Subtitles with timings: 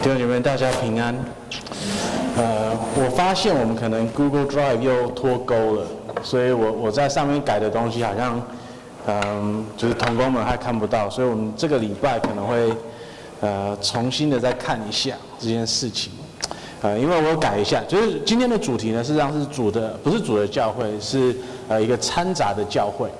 [0.00, 1.14] 弟兄姐妹，大家平安。
[2.34, 5.86] 呃，我发现我们可能 Google Drive 又脱钩了，
[6.22, 8.42] 所以我我在上面改的东西好像，
[9.06, 12.72] 嗯、就是同工们还看不到，所以我们这个礼拜可能会
[13.42, 16.10] 呃重新的再看一下这件事情。
[16.80, 21.36] 呃，因为我改一下，就是今天的主题呢，实际上是主的，不是主的教会，是
[21.68, 23.10] 呃一个掺杂的教会，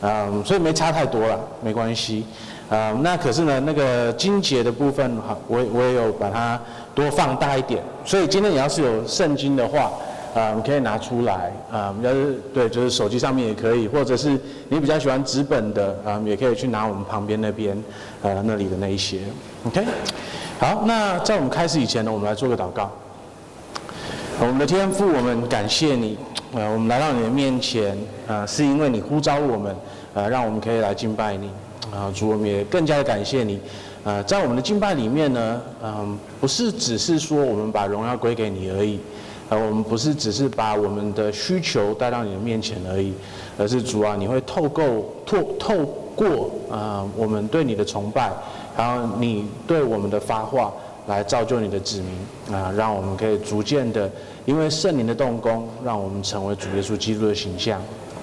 [0.00, 2.24] 嗯、所以没差太多了，没关系。
[2.70, 6.58] 啊、那可是呢，那个经节的部分，哈，我我也有把它
[6.94, 7.82] 多放大一点。
[8.04, 9.92] 所以今天你要是有圣经的话，
[10.34, 14.30] 啊、你可以拿出来，啊、呃，要是对，就是手机上面也可以，或者是
[14.68, 17.80] 你比较喜欢纸本的，啊、也可以去拿我们旁边那边，
[18.22, 19.20] 呃，那里的那一些
[19.66, 19.84] ，OK。
[20.58, 22.90] 好，那在我们开始以前呢，我们来做个祷告。
[24.40, 26.18] 我们的天父，我们感谢你，
[26.54, 27.96] 呃，我们来到你的面前，
[28.26, 29.76] 呃，是因为你呼召我们，
[30.14, 31.50] 呃，让我们可以来敬拜你。
[31.94, 33.60] 啊，主，我们也更加的感谢你。
[34.02, 38.98] 呃，在我们的敬拜里面呢，嗯，不是只是说我们把荣耀归给你而已，
[39.48, 43.14] 呃，我们不是只是把我们的需求带到你的面前而已，
[43.56, 44.84] 而是主啊，你会透过
[45.24, 48.30] 透透过啊、我们对你的崇拜，
[48.76, 50.72] 然后你对我们的发话，
[51.06, 54.10] 来造就你的子民啊，让我们可以逐渐的，
[54.44, 57.80] 因为圣灵的动工，让我们成为主耶稣基督的形象。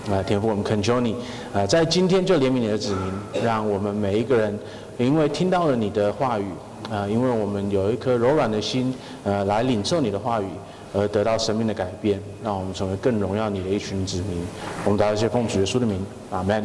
[0.09, 1.15] 啊，天父，我们恳求你，
[1.53, 4.57] 啊，在今天就怜悯你的子民，让我们每一个人，
[4.97, 6.45] 因为听到了你的话语，
[6.91, 8.91] 啊，因为我们有一颗柔软的心，
[9.23, 10.45] 呃，来领受你的话语，
[10.93, 14.41] 而得到生命的改变，让我们成为更荣耀你的一群子民。
[14.85, 16.63] 我们祷告，奉主耶稣的名，阿门。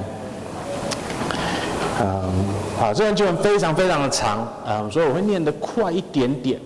[2.01, 2.33] 嗯，
[2.79, 6.59] 好，这段经文非常非常的长，嗯，所以我会念得快一点点。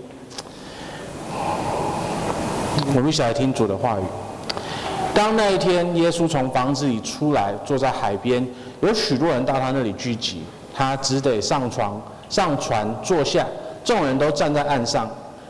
[2.95, 4.03] 我们一起来听主的话语。
[5.13, 8.47] 当那一天，耶稣从房子里出来，坐在海边，
[8.81, 10.43] 有许多人到他那里聚集，
[10.75, 13.47] 他只得上床、上船坐下，
[13.85, 15.09] 众人都站在岸上。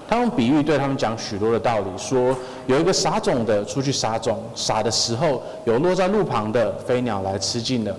[0.09, 7.95] 他用比喻对他们讲许多的道理，说有一个撒种的出去撒种，撒的时候有落在路旁的，飞鸟来吃尽了；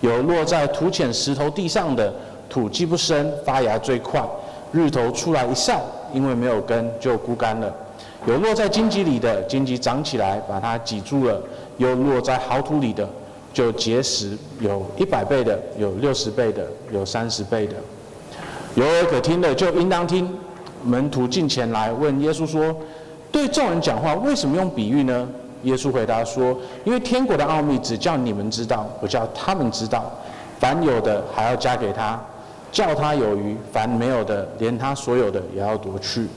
[0.00, 2.12] 有落在土浅石头地上的，
[2.48, 4.22] 土既不深，发芽最快，
[4.70, 5.80] 日头出来一晒，
[6.12, 7.74] 因为没有根，就枯干了。
[8.24, 11.36] 有落在荆棘里的，荆棘长起来把它挤住了；
[11.76, 13.08] 有落在好土里的，
[13.52, 17.74] 就结实，有一百倍的，有六十倍的，有三十倍的。
[18.74, 20.28] 有耳可听的，就应当听。
[20.82, 22.74] 门徒进前来问耶稣说
[23.32, 25.28] ：“对众人讲话，为什么用比喻呢？”
[25.62, 30.12] 耶稣回答说：“因为天国的奥秘只叫你们知道，不叫他们知道。
[30.60, 32.20] 凡有的还要加给他，
[32.70, 36.28] 叫他有余；凡没有的，连他所有的也要夺去。”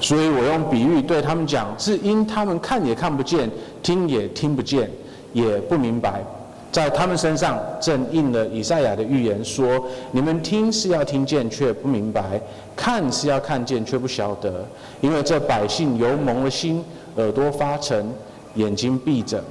[0.00, 3.50] 所以我用比喻对他们讲，是因他们看也看不见，
[3.82, 4.90] 听也听不见，
[5.32, 6.22] 也不明白，
[6.70, 12.40] 在他们身上正应了以赛亚的预言说：你们听是要听见却不明白，
[12.74, 14.66] 看是要看见却不晓得，
[15.00, 16.84] 因为这百姓由蒙了心，
[17.16, 18.06] 耳朵发沉，
[18.54, 19.42] 眼睛闭着，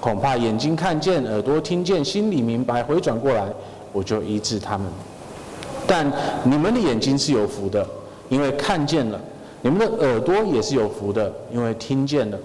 [0.00, 3.44] 恐怕眼睛看见，耳朵听见，心里明白，回转过来，
[3.92, 4.86] 我就医治他们。
[5.86, 6.10] 但
[6.44, 7.86] 你们的眼睛是有福的，
[8.28, 9.20] 因为看见了。
[9.62, 12.38] 你们的耳朵也是有福的，因为听见了。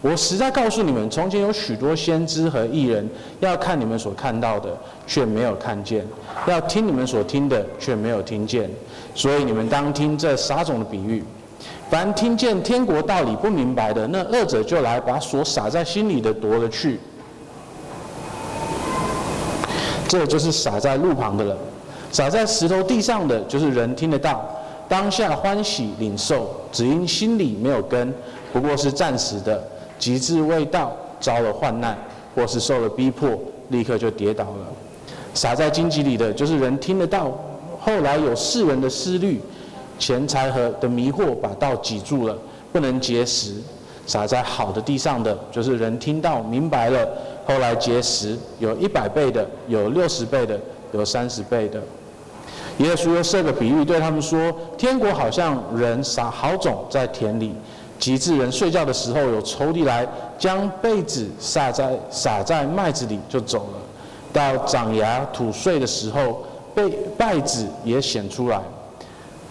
[0.00, 4.68] 我实在告诉你们，从前有许多先知和艺人，要看你们所看到的，
[5.06, 6.00] 却没有看见；
[6.46, 8.68] 要听你们所听的，却没有听见。
[9.14, 11.22] 所以你们当听这撒种的比喻。
[11.88, 16.98] 凡听见天国道理不明白的，那恶者就来把所撒在心里的夺了去。
[20.08, 21.56] 这就是撒在路旁的人，
[22.10, 24.44] 撒在石头地上的，就是人听得到。
[24.92, 28.12] 当下欢喜领受，只因心里没有根，
[28.52, 29.66] 不过是暂时的，
[29.98, 31.96] 极致未到，遭了患难，
[32.34, 33.30] 或是受了逼迫，
[33.70, 34.66] 立刻就跌倒了。
[35.32, 37.32] 撒在荆棘里的，就是人听得到，
[37.80, 39.40] 后来有世人的思虑、
[39.98, 42.36] 钱财和的迷惑，把道挤住了，
[42.70, 43.54] 不能结实。
[44.06, 47.08] 撒在好的地上的，就是人听到明白了，
[47.46, 50.60] 后来结实，有一百倍的，有六十倍的，
[50.92, 51.80] 有三十倍的。
[52.78, 57.54] 耶稣又设个比喻对他们说：“天国好像人撒好种在田里，
[57.98, 60.06] 及至人睡觉的时候，有仇敌来
[60.38, 63.78] 将稗子撒在撒在麦子里，就走了。
[64.32, 66.42] 到长芽吐穗的时候，
[66.74, 68.60] 稗稗子也显出来。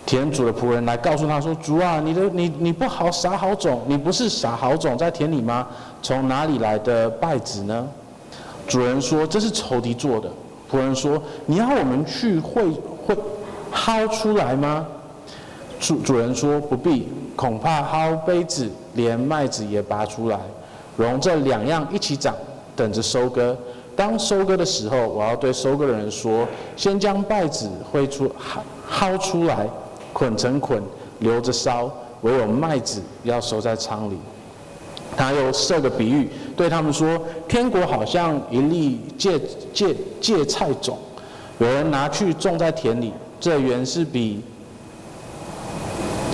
[0.06, 5.68] 田主的仆人来告诉他说：‘主啊，你的你你不好撒好种，你不是撒好种在田里吗？
[6.02, 7.88] 从哪里来的稗子呢？’
[8.68, 10.30] 主人说：‘这是仇敌做的。’
[10.70, 12.64] 仆人说：‘你要我们去会？’
[13.06, 13.16] 会
[13.74, 14.86] 薅出来吗？
[15.80, 20.40] 主主人说不必，恐怕薅杯子，连麦子也拔出来，
[20.96, 22.36] 容这两样一起长，
[22.76, 23.58] 等着收割。
[23.96, 29.68] 当收割的时候，我要对收割的人说：先将稗子挥出薅薅出来，
[30.14, 30.82] 捆成捆，
[31.20, 34.18] 留着烧，唯有麦子要收在仓里。
[35.18, 39.40] 他又设个比喻，对他们说：天国好像一粒芥
[39.74, 40.98] 芥芥菜种，
[41.62, 44.42] 有人拿去种在田里，这原是比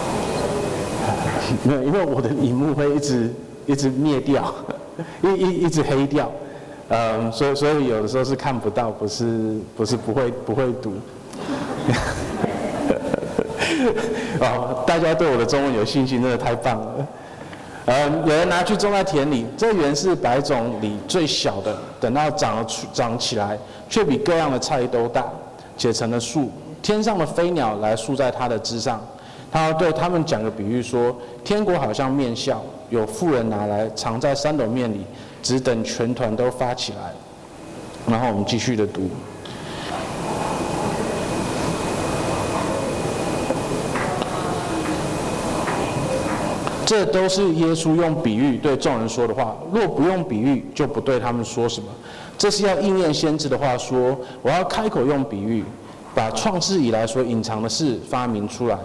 [1.63, 3.33] 没有，因为我的荧幕会一直
[3.65, 4.53] 一直灭掉，
[5.21, 6.31] 一一一直黑掉，
[6.87, 10.93] 嗯，所以所以有的时候是看不到，不是不是不会不会读。
[14.39, 17.07] 哦，大家对我的中文有信心，真的太棒了。
[17.85, 23.57] 呃，有人拿去种在田里，这原是百种里最小的，等到长了出长起来，
[23.89, 25.25] 却比各样的菜都大，
[25.75, 26.51] 结成了树。
[26.81, 29.01] 天上的飞鸟来宿在它的枝上。
[29.49, 32.57] 他要对他们讲个比喻说：天国好像面酵，
[32.89, 35.05] 有富人拿来藏在三斗面里，
[35.41, 37.13] 只等全团都发起来。
[38.05, 39.09] 然后我们继续的读。
[46.85, 49.55] 这都是耶稣用比喻对众人说的话。
[49.71, 51.87] 若不用比喻，就不对他们说什么。
[52.37, 55.63] 这是要应验先知的话说：我要开口用比喻，
[56.13, 58.77] 把创世以来所隐藏的事发明出来。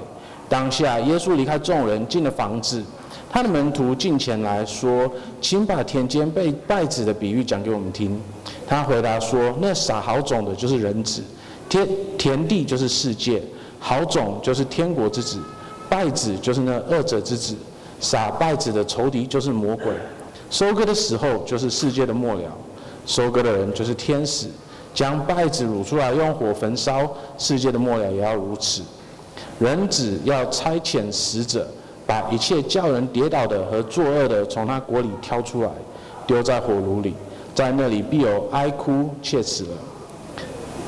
[0.49, 2.83] 当下，耶稣离开众人，进了房子。
[3.31, 5.11] 他的门徒进前来说
[5.41, 8.21] ：“请把田间被败子的比喻讲给我们听。”
[8.69, 11.23] 他回答说：“那撒好种的，就是人子；
[11.69, 11.89] 田
[12.19, 13.43] 田地就是世界，
[13.79, 15.39] 好种就是天国之子，
[15.89, 17.55] 败子就是那恶者之子。”
[18.01, 19.93] 撒败子的仇敌就是魔鬼，
[20.51, 22.43] 收割的时候就是世界的末了，
[23.07, 24.47] 收割的人就是天使，
[24.95, 28.83] 将稗子掳出来用火焚烧，世界的末了也要如此。
[29.59, 31.67] 人子要差遣使者，
[32.07, 35.69] 把一切叫人跌倒的和作恶的从他国里挑出来，
[36.27, 37.15] 丢在火炉里，
[37.55, 39.71] 在那里必有哀哭切齿了。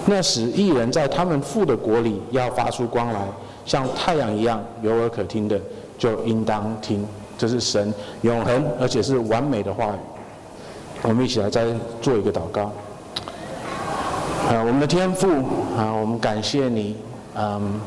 [0.06, 3.20] 那时义人在他们父的国里要发出光来，
[3.64, 5.60] 像太阳一样，有耳可听的。
[5.96, 7.06] 就应当听，
[7.38, 9.98] 这是神永恒而且是完美的话语。
[11.06, 11.66] 我们一起来再
[12.00, 12.72] 做一个祷告。
[14.48, 15.28] 啊，我们的天父
[15.76, 16.96] 啊，我们感谢你，
[17.36, 17.78] 嗯，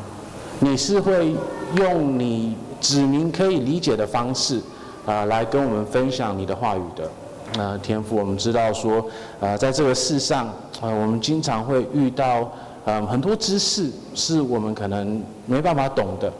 [0.59, 1.35] 你是会
[1.77, 4.61] 用你指明可以理解的方式
[5.07, 7.63] 啊，来跟我们分享你的话语的。
[7.63, 9.03] 啊，天父，我们知道说，
[9.39, 10.45] 啊，在这个世上
[10.79, 12.51] 啊，我们经常会遇到
[12.85, 16.31] 嗯很多知识是我们可能没办法懂的。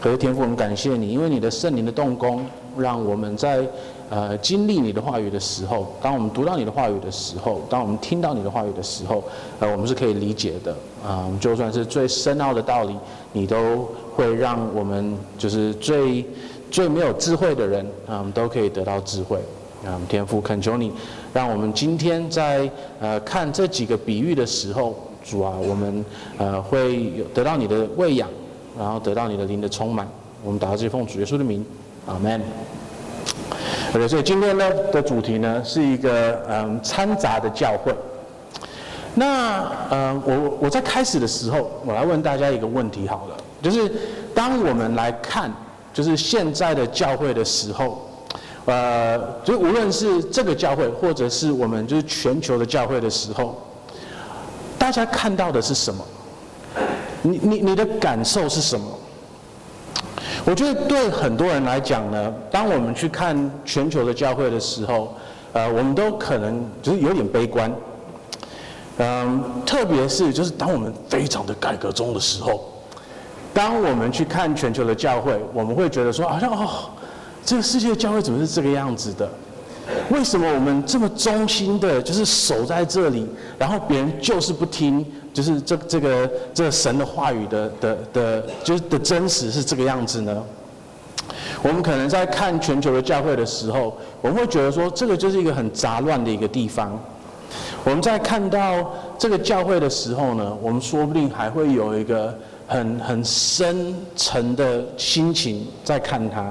[0.00, 2.46] 可是天父，我们感谢你，因为你的圣灵的动工，
[2.78, 3.66] 让我们在
[4.10, 9.22] 呃经历你的话语的时候，当我们读到你的话语的时候，当我们听到你的话语的时候，
[9.58, 10.74] 呃，我们是可以理解的
[11.06, 12.96] 啊、就算是最深奥的道理，
[13.32, 16.24] 你都会让我们就是最
[16.70, 19.36] 最没有智慧的人啊、我呃，都可以得到智慧
[19.84, 20.00] 啊、呃。
[20.08, 20.92] 天父，恳求你，
[21.32, 22.70] 让我们今天在
[23.00, 26.04] 呃看这几个比喻的时候，主啊，我们
[26.38, 28.28] 呃会有得到你的喂养。
[28.78, 30.06] 然后得到你的灵的充满，
[30.44, 31.64] 我们祷告这奉主耶稣的名，
[32.04, 32.38] 阿门。
[33.96, 37.94] OK，所以今天呢的主题呢是一个嗯掺杂的教会。
[39.14, 43.90] 那嗯我我在开始的时候，我来问大家一个问题好了，就是
[44.34, 45.50] 当我们来看
[45.94, 48.06] 就是现在的教会的时候，
[48.66, 53.58] 呃，就无论是这个教会或者是我们就是全球的教会的时候，
[54.78, 56.04] 大家看到的是什么？
[57.22, 58.86] 你你你的感受是什么？
[60.48, 65.12] 我觉得对很多人来讲呢，当我们去看全球的教会的时候，
[65.52, 67.68] 呃，我们都可能就是有点悲观。
[68.98, 72.64] 嗯，特别是就是当我们非常的改革中的时候，
[73.52, 76.90] 当我们去看全球的教会，我们会觉得说，好像哦，
[77.44, 79.28] 这个世界的教会怎么是这个样子的？
[80.10, 83.26] 为什么我们这么忠心的，就是守在这里，
[83.58, 85.04] 然后别人就是不听？
[85.36, 90.42] 就是这这个这个神的话语的的的，就是的真实是这个样子呢？
[91.62, 96.98] 我们可能在看全球的教会的时候，我们会觉得说，这个就是一个很杂乱的一个地方。
[97.84, 102.34] 我们在看到这个教会的时候呢，我们说不定还会有一个
[102.66, 106.50] 很很深沉的心情在看它。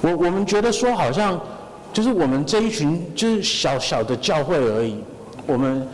[0.00, 1.38] 我我们觉得说，好像
[1.92, 4.96] 就是我们这一群就是小小的教会而已，
[5.46, 5.86] 我们。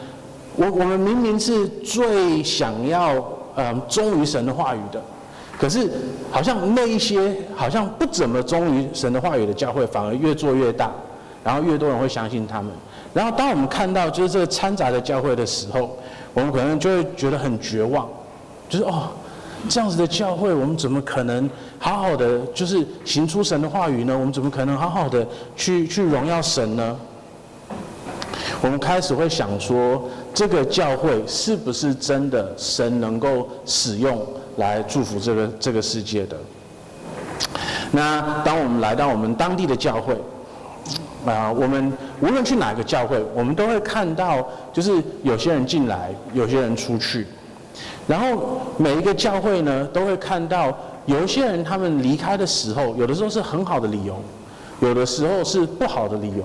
[0.58, 3.14] 我我们明明是最想要
[3.54, 5.00] 嗯忠于神的话语的，
[5.56, 5.88] 可是
[6.32, 10.90] 好像那一些好像不怎么忠于神的话语的教会，反而越做越大，
[11.44, 12.72] 然后越多人会相信他们。
[13.14, 15.96] 然后当我们看到就是这个掺杂的教会的时候，
[16.34, 18.08] 我们可能就会觉得很绝望，
[18.68, 19.10] 就是哦，
[19.68, 21.48] 这样子的教会，我们怎么可能
[21.78, 24.12] 好好的就是行出神的话语呢？
[24.12, 25.24] 我们怎么可能好好的
[25.54, 26.96] 去去荣耀神呢？
[28.60, 30.02] 我们开始会想说，
[30.38, 34.24] 这个教会是不是真的神能够使用
[34.58, 36.36] 来祝福这个这个世界的？
[37.90, 40.16] 那当我们来到我们当地的教会，
[41.26, 47.26] 啊，我们无论去哪个教会，我们都会看到，就是有些人进来，有些人出去。
[48.06, 50.72] 然后每一个教会呢，都会看到
[51.06, 54.16] 有一些人他们离开的时候，有的时候是很好的理由，
[54.78, 56.44] 有的时候是不好的理由，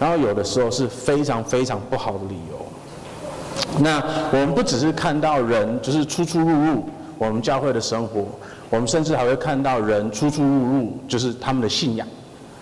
[0.00, 2.55] 然后有的时候是非常非常不好的理由。
[3.80, 6.84] 那我们不只是看到人就是出出入入
[7.18, 8.26] 我们教会的生活，
[8.70, 12.06] 我们甚至还会看到人出出入入就是他们的信仰。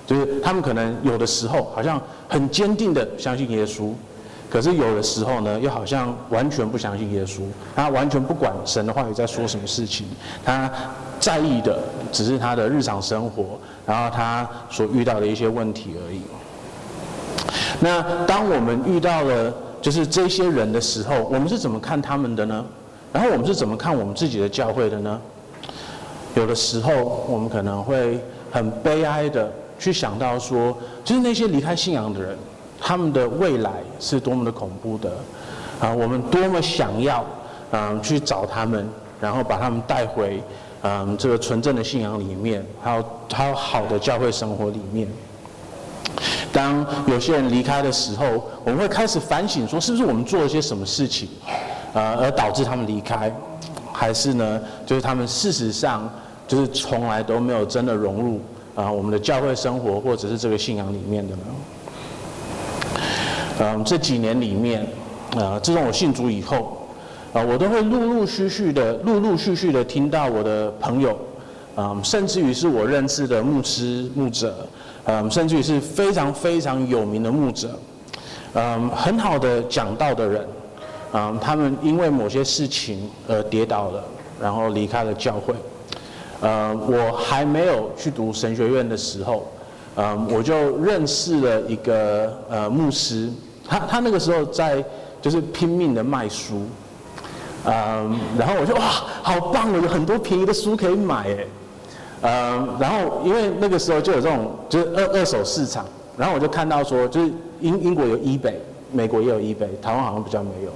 [0.07, 1.99] 就是他们可能有的时候好像
[2.29, 3.89] 很坚定的相信耶稣，
[4.51, 7.41] 可是有的时候呢，又好像完全不相信耶稣，
[7.75, 10.07] 他完全不管神的话语在说什么事情，
[10.45, 10.71] 他
[11.19, 11.79] 在意的
[12.13, 16.21] 只是他的日常生活，然后他所遇到的一些问题而已。
[17.81, 19.51] 那当我们遇到了
[19.85, 22.65] 就是这些人的时候，我们是怎么看他们的呢？
[23.13, 25.21] 然后我们是怎么看我们自己的教会的呢？
[26.35, 28.19] 有的时候我们可能会
[28.51, 29.53] 很悲哀的。
[29.79, 30.75] 去想到说，
[31.05, 32.35] 就是那些离开信仰的人，
[32.81, 35.13] 他们的未来是多么的恐怖的，
[35.81, 37.23] 啊，我们多么想要，
[37.73, 38.89] 嗯，去找他们，
[39.21, 40.43] 然后把他们带回，
[40.83, 45.07] 嗯，这个纯正的信仰里面，还有还有好的教会生活里面。
[46.53, 48.27] 当有些人离开的时候，
[48.65, 51.29] 我们会开始反省说，是不是我们做了些什么事情，
[51.93, 53.35] 啊，而导致他们离开，
[53.93, 56.09] 还是呢，就是他们事实上
[56.47, 58.41] 就是从来都没有真的融入。
[58.77, 61.43] 啊，我们的教会生活或者是这个信仰里面的呢，
[63.61, 64.85] 嗯，这几年里面，
[65.37, 66.77] 啊，自从我信主以后，
[67.33, 71.17] 啊，我都会陆陆续续的、陆陆续续的听到我的朋友，
[71.77, 74.67] 啊，甚至于是我认识的牧师、牧者，
[75.07, 77.79] 嗯，甚至于是非常非常有名的牧者，
[78.55, 80.47] 嗯，很好的讲道的人，
[81.13, 84.03] 啊，他们因为某些事情而跌倒了，
[84.41, 85.55] 然后离开了教会。
[86.41, 89.47] 呃，我还没有去读神学院的时候，
[89.97, 93.31] 嗯，我就认识了一个呃牧师，
[93.67, 94.85] 他他那个时候在
[95.23, 96.63] 就是拼命的卖书，
[97.65, 98.83] 嗯、然后我就哇，
[99.23, 101.47] 好棒哦，有很多便宜的书可以买哎，
[102.25, 105.85] 呃，然后因为那个时候就有这种就是二二手市场，
[106.17, 108.55] 然后我就看到说，就是英英国有 eBay，
[108.91, 110.71] 美国也有 eBay，台湾好像比较没有。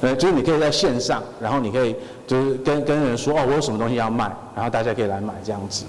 [0.00, 1.94] 呃，就是你可以在线上，然后你可以
[2.26, 4.24] 就是跟跟人说哦，我有什么东西要卖，
[4.56, 5.84] 然后大家可以来买这样子。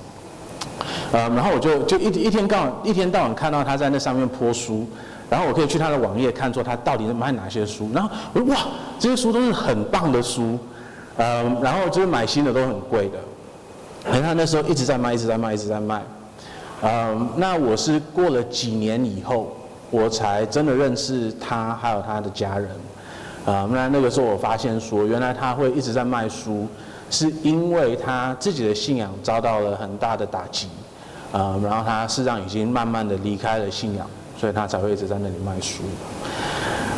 [1.12, 4.86] 呃，然后我就就一一天到晚一天到晚看到他在那上面泼书，
[5.32, 8.58] 然后我可以去他的网页看说他到底是卖哪些书，然后我哇，
[9.00, 10.60] 这些书都是很棒的书，
[11.18, 13.18] 嗯、然后就是买新的都很贵的，
[14.06, 16.02] 然后他那时候一直在卖，一直在卖，一直在卖。
[16.84, 19.56] 嗯、那我是过了几年以后，
[19.92, 22.70] 我才真的认识他，还有他的家人。
[23.46, 26.68] 啊，那那个时候我发现说，原来他会一直在卖书，
[27.10, 30.68] 是因为他自己的信仰遭到了很大的打击，
[31.32, 35.84] 啊，然后他事实上已经慢慢的离开了信仰，所以他才会一直在那里卖书。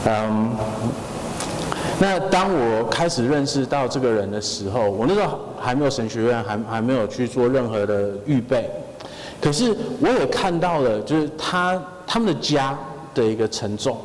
[0.06, 0.52] 嗯，
[2.04, 8.70] 那当我开始认识到这个人的时候，我那时候还没有神学院，还还没有去做任何的预备，
[9.40, 12.78] 可是我也看到了，就是他他们的家
[13.16, 13.98] 的一个沉重。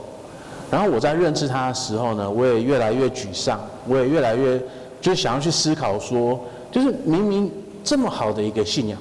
[0.70, 4.62] 然后我在认识他的时候呢，我也越来越沮丧，我也越来越
[5.00, 6.38] 就想要去思考说，
[6.70, 7.50] 就是明明
[7.82, 8.96] 这么好的一个信仰，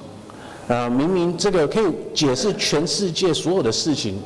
[0.66, 4.20] 呃，明明这个可以解释全世界所有的事情，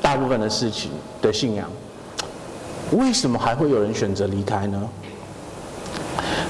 [0.00, 0.88] 大部分的事情
[1.20, 1.68] 的信仰，
[2.92, 4.88] 为什么还会有人选择离开呢？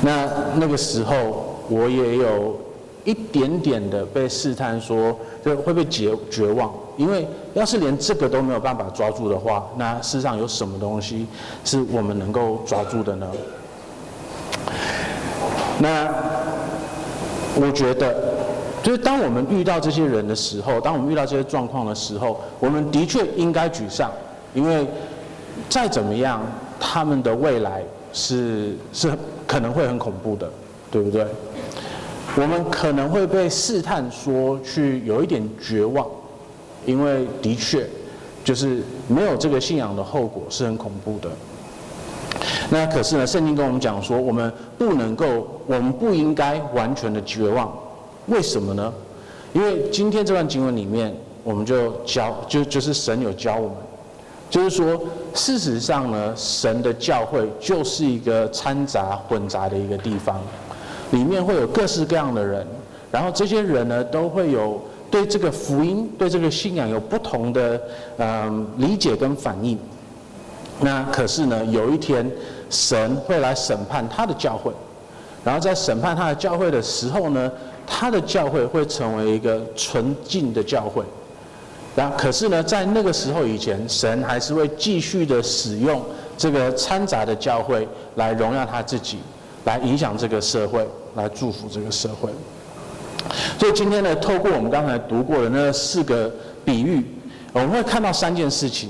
[0.01, 2.57] 那那个时候我也有
[3.05, 6.73] 一点点的被试探说，就会不会绝绝望？
[6.97, 11.27] 因为要是连这个都没有办法抓住的话，那世上有什么东西
[11.65, 13.27] 是我们能够抓住的呢？
[15.81, 16.13] 那
[17.55, 18.15] 我觉得，
[18.83, 24.11] 就是当我们遇到这些人的时候，当我们遇到这些状况的时候，我们的确应该沮丧，
[24.55, 24.87] 因为
[25.69, 26.43] 再怎么样，
[26.79, 29.11] 他们的未来是是
[29.47, 30.51] 可能会很恐怖的，
[30.91, 31.27] 对不对？
[32.37, 36.07] 我们可能会被试探说去有一点绝望。
[36.87, 37.87] 因为的确，
[38.43, 41.29] 就是没有这个信仰的后果是很恐怖的。
[42.71, 47.71] 那可是呢，圣经跟我们讲说，我们不能够，我们不应该完全的绝望。
[48.29, 48.91] 为什么呢？
[49.53, 53.77] 因为今天这段经文里面，我们就教，就就是神有教我们，
[54.49, 54.99] 就是说，
[55.35, 60.41] 事实上呢，神的教会就是一个掺杂混杂的一个地方，
[61.11, 62.67] 里面会有各式各样的人，
[63.11, 64.81] 然后这些人呢，都会有。
[65.11, 67.81] 对这个福音，对这个信仰有不同的
[68.19, 69.79] 嗯理解跟反应。
[70.81, 72.31] 那可是呢，有一天
[72.69, 74.71] 神会来审判他的教会，
[75.43, 77.51] 然后在审判他的教会的时候呢，
[77.87, 81.03] 他的教会会成为一个纯净的教会。
[81.99, 86.01] 然后，可是呢，在那个时候以前，神还是会继续的使用
[86.37, 89.19] 这个掺杂的教会来荣耀他自己，
[89.65, 90.87] 来影响这个社会，
[91.17, 92.31] 来祝福这个社会。
[93.59, 96.33] 所以今天呢，透过我们刚才读过的那四个
[96.65, 97.05] 比喻，
[97.53, 98.89] 我们会看到三件事情，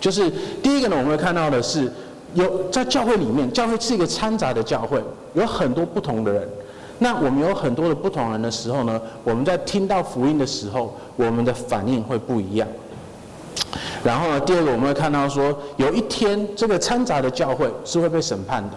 [0.00, 0.30] 就是
[0.62, 1.92] 第一个呢，我们会看到的是，
[2.34, 6.48] 有在教会里面，教会是一个掺杂的教会，有很多不同的人。
[6.98, 12.66] 那我们有很多的不同人的时候呢，我们在听到福音的时候，我们的反应会不一样。
[14.02, 18.76] 然后呢，第二个我们会看到说，有一天这个掺杂的教会是会被审判的。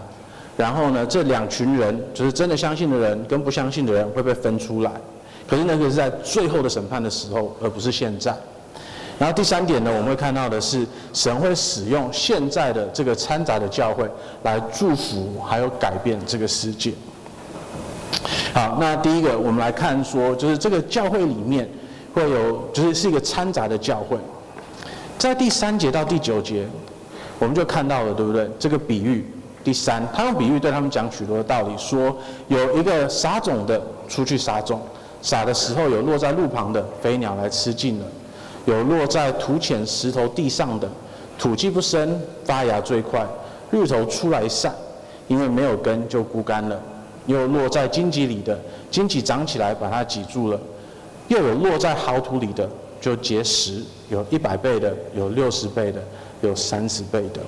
[0.56, 4.92] 然后呢，这两群人就是真的相信的人跟不相信的人会被分出来。
[5.48, 8.36] 可是那个是在最后的审判的时候，而不是现在。
[9.20, 14.10] 然后第三点呢，我们会看到的是，神会使用现在的这个掺杂的教会
[14.44, 16.92] 来祝福还有改变这个世界。
[18.58, 21.70] 好，那第一个我们来看说，就是这个教会里面
[22.12, 24.18] 会有，就是是一个掺杂的教会。
[25.20, 26.68] 在第三节到第九节，
[27.38, 28.50] 我们就看到了，对不对？
[28.58, 29.24] 这个比喻，
[29.64, 34.82] 第三，他用比喻对他们讲许多的道理，说有一个撒种的出去撒种，
[35.22, 38.06] 撒的时候有落在路旁的飞鸟来吃尽了，
[38.66, 40.90] 有落在土浅石头地上的，
[41.38, 43.24] 土既不深，发芽最快，
[43.70, 44.74] 日头出来散，
[45.28, 46.82] 因为没有根就枯干了。
[47.28, 48.58] 又落在荆棘里的，
[48.90, 50.58] 荆棘长起来把它挤住了；
[51.28, 52.68] 又有落在好土里的，
[53.02, 56.02] 就结实，有一百倍的，有六十倍的，
[56.40, 57.42] 有三十倍的。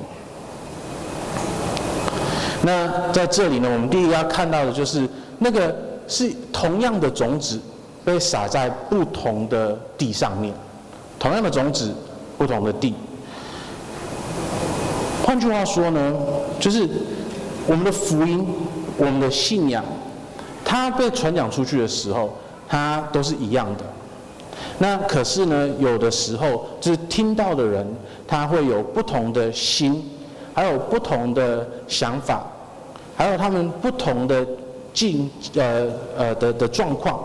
[2.62, 5.08] 那在这里呢，我们第一个要看到的就是，
[5.38, 5.74] 那个
[6.10, 7.58] 是同样的种子
[8.04, 10.54] 被撒在不同的地上面，
[11.18, 11.96] 同样的种子，
[12.38, 12.94] 不同的地。
[15.24, 16.14] 换句话说呢，
[16.60, 16.86] 就是
[17.66, 18.46] 我们的福音。
[19.00, 19.84] 我们的信仰，
[20.64, 22.38] 它被传讲出去的时候，
[22.68, 23.84] 它都是一样的。
[24.78, 27.86] 那可是呢，有的时候就是听到的人，
[28.28, 30.10] 他会有不同的心，
[30.54, 32.46] 还有不同的想法，
[33.16, 34.46] 还有他们不同的
[34.94, 37.20] 境呃呃的的状况，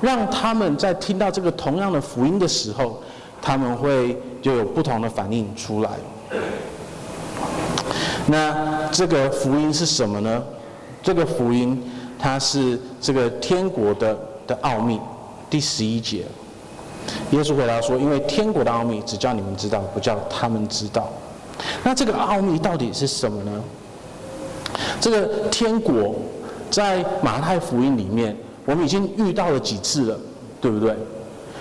[0.00, 3.02] 让他们在听到这个同样的福音的时候，
[3.42, 5.90] 他们会就有不同的反应出来。
[8.26, 10.42] 那这个福音是什么呢？
[11.06, 11.80] 这个福音，
[12.18, 14.98] 它是这个天国的的奥秘。
[15.48, 16.24] 第十一节，
[17.30, 21.08] 耶稣回答说：“因为天国的奥秘只叫你们知道，不叫他们知道。”
[21.84, 23.52] 那这个奥秘到底是什么呢？
[25.00, 26.16] 这个天国
[26.72, 30.18] 在马太福音里面，我们已经遇到了几次了，
[30.60, 30.92] 对不对？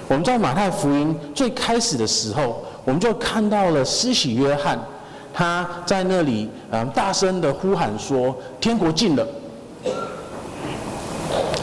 [0.07, 4.83] 我们在马太福音最开始的时候，我们就看到了施洗约翰。
[5.37, 9.27] 他在那里，嗯，大声的呼喊说：“天国近了。”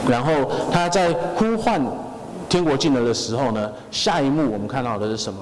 [0.06, 0.30] 然后
[0.70, 1.80] 他在呼唤
[2.50, 5.40] “天国近了”的时候呢，下一幕我们看到的是什么？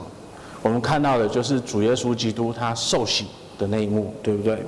[0.63, 3.27] 我们看到的就是主耶稣基督他受洗
[3.59, 4.65] 的那一幕，对不对？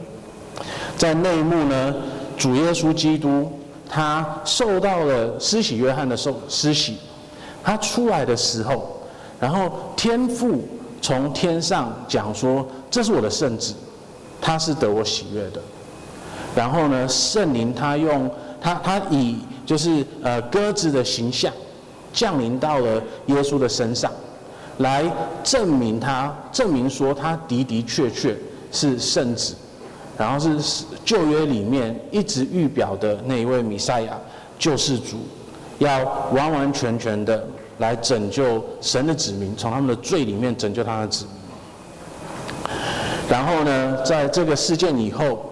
[0.97, 1.95] 在那一幕呢，
[2.37, 3.49] 主耶稣基督
[3.89, 6.97] 他受到了施洗约翰的受施洗，
[7.63, 8.99] 他出来的时候，
[9.39, 10.61] 然后天父。
[11.05, 13.75] 从天上讲说，这是我的圣子，
[14.41, 15.61] 他是得我喜悦的。
[16.55, 21.51] 然后呢，圣灵他用他他以就是呃鸽子的形象
[22.13, 24.13] 降临到了耶稣的身上，
[24.79, 25.11] 来
[25.43, 28.37] 证明他证明说他的的确确
[28.71, 29.55] 是圣子，
[30.19, 34.19] 然后是旧约里面一直预表的那一位弥赛亚
[34.59, 35.17] 救世主，
[35.79, 37.43] 要完完全全的。
[37.79, 41.42] 来拯救神的子民，从他们的罪里面拯救他的子民。
[43.33, 45.51] 然后呢，在这个事件以后，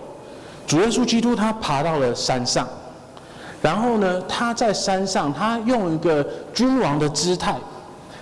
[0.66, 2.68] 主耶稣基督他爬到了山上，
[3.62, 7.56] 然后呢，他在山上，他用一个君王的姿态，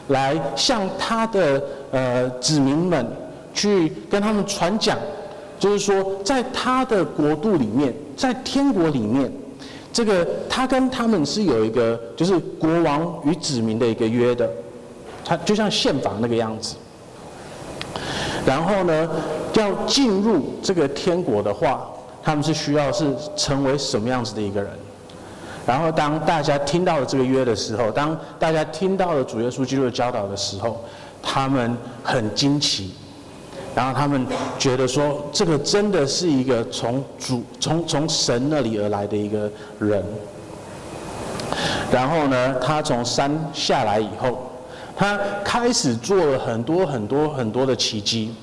[0.09, 3.05] 来向他的呃子民们
[3.53, 4.97] 去跟他们传讲，
[5.59, 9.29] 就是说，在他的国度里面，在天国里面。
[9.93, 14.49] 这个他跟他们是有一个，就是国王与子民的一个约的，
[15.25, 16.77] 他就像宪法那个样子。
[18.49, 19.07] 然后呢，
[19.53, 21.87] 要进入这个天国的话，
[22.23, 24.71] 他们是需要是成为什么样子的一个人？
[25.67, 30.83] 然后当大家听到了这个约的时候，当大家听到了主耶稣基督的教导的时候，
[31.23, 32.95] 他们很惊奇。
[33.75, 34.27] 然后他们
[34.59, 40.03] 觉得说，这个真的是一个从主、从从神那里而来的一个人。
[41.93, 44.48] 然后呢，他从山下来以后，
[44.99, 48.35] 他开始做了很多很多很多的奇迹。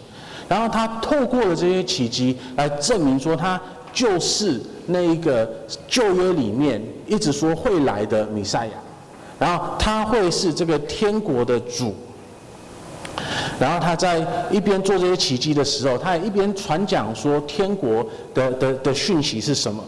[0.47, 3.59] 然后他透过了这些奇迹来证明说，他
[3.91, 5.49] 就是那一个
[5.87, 8.73] 旧约里面一直说会来的弥赛亚。
[9.37, 11.93] 然后他会是这个天国的主。
[13.59, 19.83] 然后他在一边做这些奇迹的时候，他也一边传讲说天国的的的讯息是什么。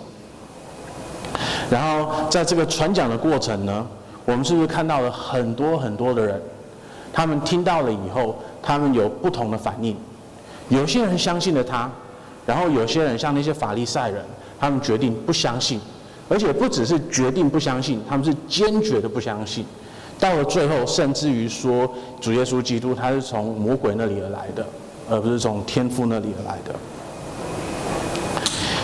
[1.69, 3.85] 然后在这个传讲的过程呢，
[4.25, 6.41] 我们是不是看到了很多很多的人，
[7.11, 9.95] 他们听到了以后，他们有不同的反应。
[10.69, 11.89] 有些人相信了他，
[12.45, 14.23] 然后有些人像那些法利赛人，
[14.59, 15.79] 他们决定不相信，
[16.27, 19.65] 而且不只是决定不相信，他们是坚决的不相信。
[20.19, 21.89] 到了最后，甚至于说
[22.19, 24.65] 主耶稣基督他是从魔鬼那里而来的，
[25.09, 26.75] 而不是从天父那里而来的。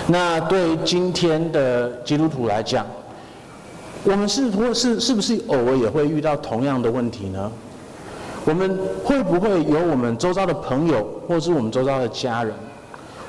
[0.08, 2.86] 那对于今天的基督徒来讲，
[4.04, 7.52] 我们是或是是不是偶尔也会遇到同样的问题呢？
[8.46, 12.54] 我们会不会有我们周遭的朋友，或是我们周遭的家人，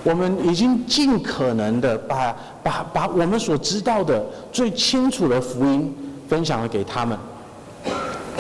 [0.03, 5.95] 我们已经尽可能的把把把我们所知道的最清楚的福音
[6.29, 7.17] 分享了给他们？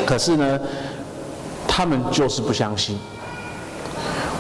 [0.04, 0.60] 可是呢，
[1.68, 2.98] 他们就是不相信。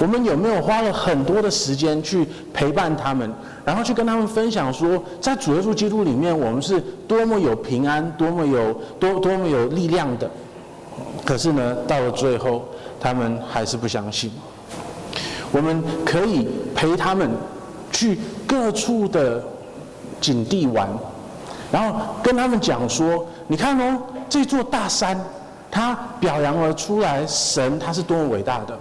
[0.00, 3.32] 我们有没有花了很多的时间去陪伴他们，
[3.64, 10.28] 然后去跟他们分享说，在主耶稣基督里面，我们是多么有平安，多么有多多么有力量的？
[11.24, 12.64] 可是呢，到了最后，
[13.00, 14.30] 他们还是不相信。
[15.50, 17.30] 我们可以陪他们
[17.90, 19.42] 去各处的
[20.20, 20.88] 景地玩，
[21.72, 25.18] 然后跟他们讲说：“你看哦，这座大山。”
[25.70, 28.78] 他表扬了出来，神他是多么伟大的。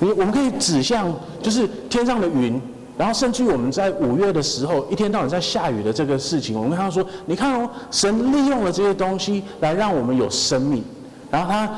[0.00, 2.60] 你我们可以指向，就是天上的云，
[2.98, 10.84] 然后甚至于我们在五月的时候，一天到晚在下雨的这个事情，我们跟他说：你看哦，神利用了这些东西来让我们有生命，
[11.30, 11.70] 然后他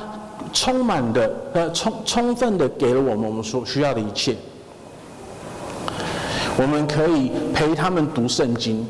[0.52, 4.36] 充满的呃充充分的给了我们我们所需要的一切。
[6.58, 8.86] 我们可以陪他们读圣经。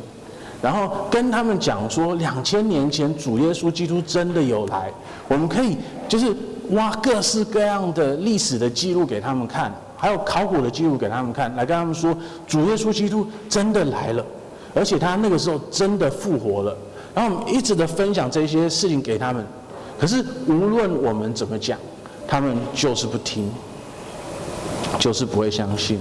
[0.63, 4.91] 然后跟他们讲说，两千年前主耶稣基督真的有来。
[5.29, 5.77] 我们可以
[6.09, 6.35] 就是
[6.71, 12.17] 挖各式各样的历史的记录给他们看，还有考古的记录给他们看，来跟他们说，
[12.47, 14.25] 主耶稣基督真的来了，
[14.75, 16.77] 而且他那个时候真的复活了。
[17.15, 19.45] 然后我们一直的分享这些事情给他们，
[19.99, 21.79] 可是无论我们怎么讲，
[22.27, 23.51] 他们就是不听，
[24.99, 25.99] 就是不会相信。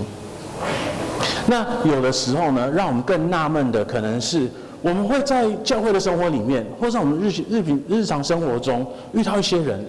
[1.48, 4.50] 那有的时候呢，让我们更纳闷的，可能是
[4.82, 9.86] 我们会在教会的生活里面，或者我们日日平日常生活中遇到一些人，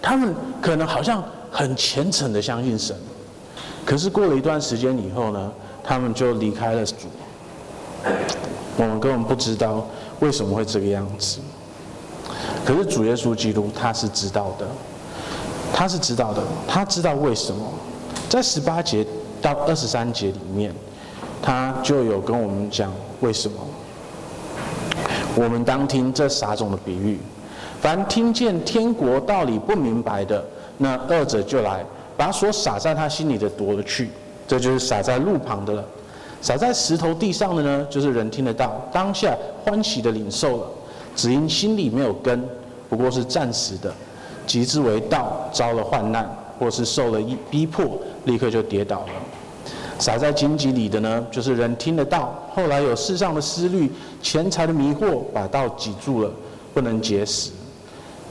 [0.00, 2.96] 他们可能好像很虔诚的相信神，
[3.84, 6.94] 可是过了一段时间以后呢，他们就离开了主。
[8.76, 9.86] 我们根本不知道
[10.20, 11.38] 为什么会这个样子。
[12.64, 14.66] 可是主耶稣基督他是知道的，
[15.72, 17.64] 他是知道的，他知道为什么，
[18.28, 19.06] 在十八节
[19.40, 20.72] 到二十三节里面。
[21.44, 23.56] 他就有跟我们讲为什么，
[25.34, 27.18] 我们当听这撒种的比喻，
[27.80, 30.44] 凡听见天国道理不明白的，
[30.78, 31.84] 那恶者就来，
[32.16, 34.08] 把所撒在他心里的夺了去，
[34.46, 35.84] 这就是撒在路旁的了。
[36.40, 40.66] 撒在石头地上的呢，就是人听得到，当下欢喜的领受了，
[41.14, 42.42] 只因心里没有根，
[42.88, 43.92] 不过是暂时的，
[44.46, 49.12] 及至为道遭了患难，或是受了一逼迫，立刻就跌倒了。
[49.98, 56.30] 撒在荆棘里的呢，就是人听得到，后来有世上的思虑、钱财的迷惑，把道挤住了，
[56.74, 57.52] 不能结实。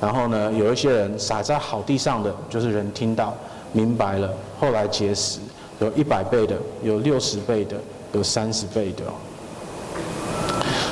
[0.01, 3.33] 然后呢，有一些人撒在好地上的，就是人听到、
[3.71, 5.39] 明白了，后来结实，
[5.79, 7.77] 有一百倍的，有六十倍的，
[8.11, 9.03] 有三十倍的。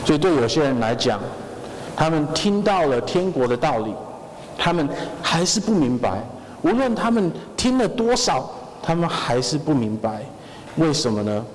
[0.06, 1.19] 所以对有些人来讲，
[1.99, 3.93] 他们听到了天国的道理，
[4.57, 4.88] 他们
[5.21, 6.23] 还是不明白。
[6.62, 8.49] 无论他们听了多少，
[8.81, 10.21] 他们还是不明白。
[10.77, 11.45] 为什么呢？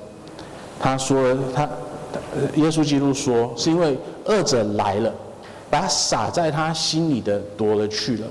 [0.79, 1.63] 他说他，
[2.57, 5.11] 耶稣基督说，是因为恶者来了，
[5.71, 8.27] 把撒在他心里的夺了去了，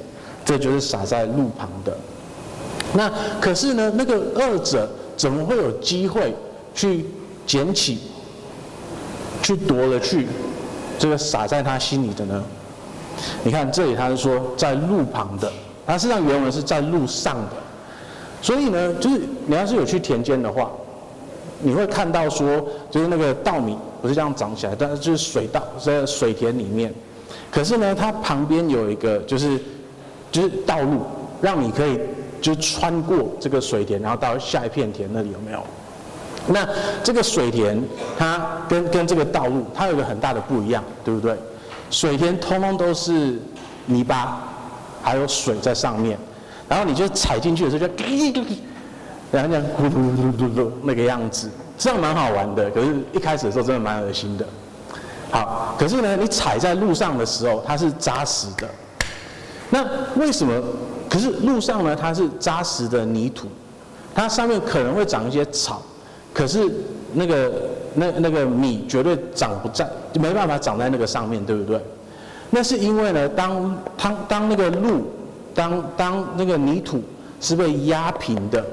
[0.45, 1.97] 这就是撒在路旁的。
[2.93, 6.32] 那可是呢，那个恶者怎么会有机会
[6.76, 7.08] 去
[7.47, 8.02] 捡起、
[9.41, 10.28] 去夺了去
[10.98, 12.44] 这个撒在他心里的呢？
[13.44, 15.52] 你看这里他是说在路旁的，
[15.86, 17.52] 他实际上原文是在路上的。
[18.42, 20.70] 所以呢，就是你要是有去田间的话，
[21.62, 26.94] 你会看到说，就是那个稻米不是这样长起来，但是就是水稻在水田里面。
[27.52, 29.60] 可是呢，它旁边有一个就是
[30.32, 31.02] 就是道路，
[31.40, 32.00] 让你可以
[32.42, 35.64] 就穿过这个水田，然后到下一片田那里有没有？
[36.48, 36.68] 那
[37.04, 37.82] 这个水田
[38.18, 41.38] 它跟跟这个道路，它有一个很大的不一样，对不对？
[41.90, 43.40] 水田通通都是
[43.86, 44.42] 泥巴，
[45.02, 46.18] 还有水在上面。
[46.68, 48.58] 然后你就踩进去的时候就咯咯咯，
[49.32, 52.70] 然后这样咕噜噜噜噜那个样子，这样蛮好玩的。
[52.72, 54.46] 可是，一开始的时候真的蛮恶心的。
[55.30, 58.68] 好，可是呢，你踩在路上的时候，它是扎实的。
[59.70, 60.62] 那为什么？
[61.10, 63.48] 可是路上呢，它是扎实的泥土，
[64.16, 65.80] 它上面可能会长一些草，
[66.34, 66.69] 可是
[67.13, 67.52] 那个
[67.93, 71.80] 那那个米绝对长不在，就没办法长在那个上面，对不对？
[72.50, 75.08] 那是因为呢，当当当那个路，
[75.54, 77.02] 当当那个泥土
[77.39, 78.63] 是被压平的，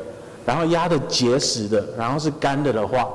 [0.44, 3.08] 然后压的结实的，然后是干的的话，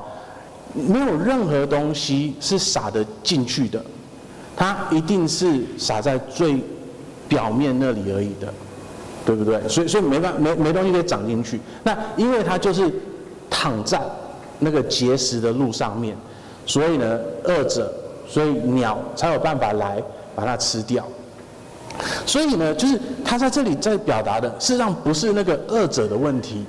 [0.74, 3.80] 没有任何东西是撒得进去的，
[4.56, 6.60] 它一定是撒在最
[7.28, 8.52] 表面那里而已的，
[9.24, 9.60] 对不对？
[9.68, 11.60] 所以所以没办没没东西可以长进去。
[11.82, 12.92] 那因为它就是
[13.48, 14.00] 躺在
[14.58, 16.16] 那个结实的路上面，
[16.64, 17.92] 所以呢，饿者，
[18.28, 20.02] 所以鸟才有办法来。
[20.36, 21.02] 把它吃掉，
[22.26, 26.62] 所以呢，就是他在这里在表达的，事实上不是那个恶者的问题，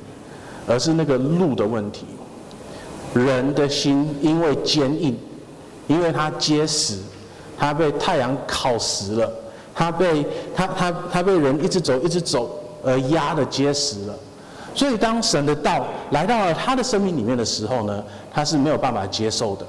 [0.65, 2.05] 而是那个路的问题。
[3.13, 5.19] 人的心因为坚硬，
[5.87, 6.97] 因为它结实，
[7.57, 9.29] 它被太阳烤实了，
[9.75, 14.15] 它被它它它被人一直走一直走而压的结实了。
[14.77, 18.01] 所以当神的道来到了他的生命里面的时候呢，
[18.33, 19.65] 他是没有办法接受的。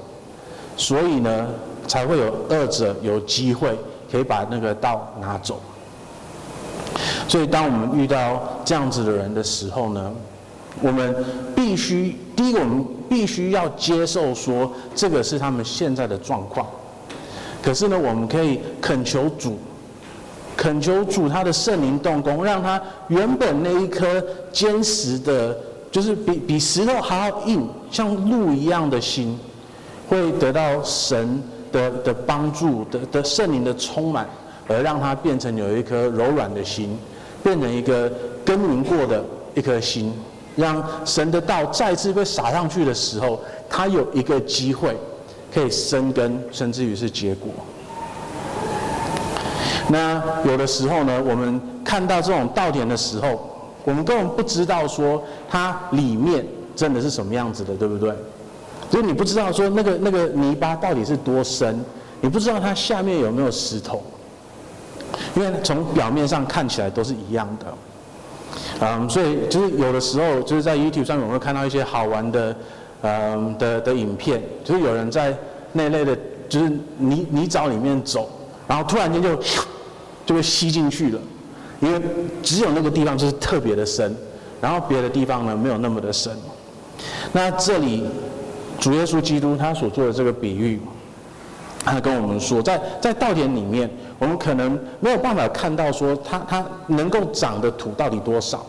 [0.77, 1.47] 所以呢，
[1.85, 3.77] 才会有恶者有机会。
[4.11, 5.61] 可以把那个道拿走，
[7.27, 10.11] 所以当我们遇到这样子的人的时候呢，
[10.81, 11.15] 我们
[11.55, 16.65] 必须第一个，我们必须要接受说这个是他们现在的状况。
[17.61, 19.59] 可是呢，我们可以恳求主，
[20.59, 25.57] 恳求主他的圣灵动工，让他原本那一颗坚实的，
[25.89, 29.39] 就是比比石头还要硬，像路一样的心，
[30.09, 31.41] 会得到神。
[31.71, 34.27] 的的帮助的的圣灵的充满，
[34.67, 36.97] 而让他变成有一颗柔软的心，
[37.43, 38.11] 变成一个
[38.43, 40.11] 耕耘过的一颗心，
[40.55, 44.97] 让神的道再次被撒上去的时候，他有一个机会
[45.53, 47.51] 可以生根，甚至于是结果。
[49.89, 53.49] 那有的时候呢，我们看到这种稻田的时候，
[53.83, 58.13] 我们根本不知道说它里面真的是什么样子的，对不对？
[58.91, 61.83] 所以你不知道说那个那个泥巴到底是多深，
[62.21, 64.01] 你不知道它下面有没有石头，
[65.35, 67.65] 因为从表面上看起来都是一样的，
[68.81, 72.55] 嗯，所以就是有的时候就是在 YouTube 上面我会看到一些好玩的，
[73.01, 75.35] 嗯的的影片，就是有人在
[75.73, 78.29] 那类的，就是泥泥沼里面走，
[78.67, 79.39] 然后突然间就
[80.29, 81.19] 就被吸进去了，
[81.79, 81.99] 因为
[82.43, 84.15] 只有那个地方就是特别的深，
[84.61, 86.31] 然后别的地方呢没有那么的深，
[87.31, 88.05] 那这里。
[88.79, 90.79] 主耶稣基督他所做的这个比喻，
[91.83, 98.65] 他跟我们说，在在稻田里面，我们可能没有办法看到说它它能够长的土到底多少。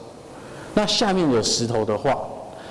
[0.75, 2.19] 那下面有石头的话，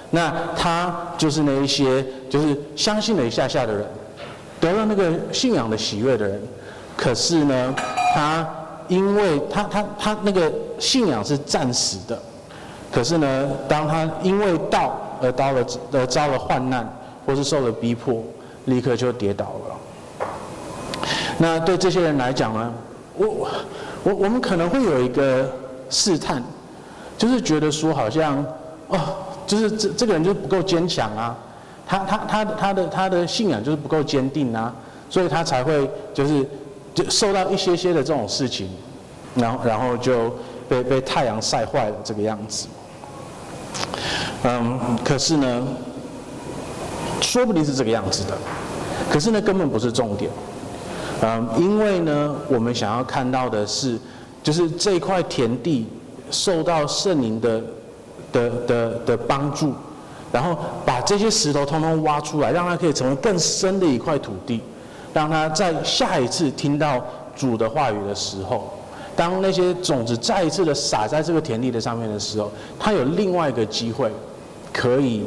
[0.10, 3.86] 那他就是那一些就是相信了一下下的人，
[4.60, 6.42] 得了那个信仰的喜悦的人。
[6.98, 7.74] 可是呢，
[8.14, 8.46] 他
[8.90, 12.22] 因为他他他那个信仰是暂时的，
[12.92, 16.86] 可是呢，当他因为道而遭了而遭了患难。
[17.26, 18.24] 或是受了逼迫，
[18.66, 20.26] 立刻就跌倒了。
[21.38, 22.74] 那对这些人来讲呢，
[23.16, 23.48] 我
[24.02, 25.48] 我我们可能会有一个
[25.92, 26.42] 试探，
[27.20, 28.44] 就是觉得说好像
[28.88, 29.00] 哦，
[29.46, 31.38] 就是这这个人就是不够坚强啊，
[31.86, 34.74] 他他他他的他的信仰就是不够坚定啊，
[35.08, 36.44] 所以他才会就是
[37.10, 38.70] 受到一些些的这种事情，
[39.36, 40.34] 然后然后就
[40.68, 42.68] 被被太阳晒坏了这个样子。
[44.44, 45.68] 嗯，可是呢。
[47.22, 48.38] 说不定是这个样子的，
[49.12, 50.32] 可是呢，根本不是重点。
[51.22, 54.00] 嗯，因为呢，我们想要看到的是，
[54.42, 55.86] 就是这块田地
[56.32, 57.62] 受到圣灵的
[58.32, 59.74] 的的的帮助，
[60.32, 64.62] 然后把这些石头通通挖出来，让它可以成为更深的一块土地，
[65.14, 67.04] 让他在下一次听到
[67.36, 68.72] 主的话语的时候，
[69.16, 74.12] 当那些种子再一次的撒在这个田地的上面的时候，他有另外一个机会
[74.72, 75.26] 可以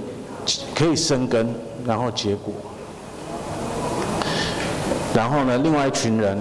[0.75, 1.53] 可以生根。
[1.85, 2.55] 然后结果，
[5.13, 5.59] 然后呢？
[5.59, 6.39] 另外一群人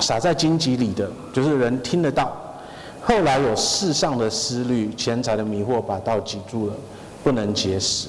[0.00, 2.36] 撒在荆棘里的，就是人听得到，
[3.00, 6.74] 后来有世上的思虑、钱财的迷惑，把道挤住了，
[7.22, 8.08] 不能结实。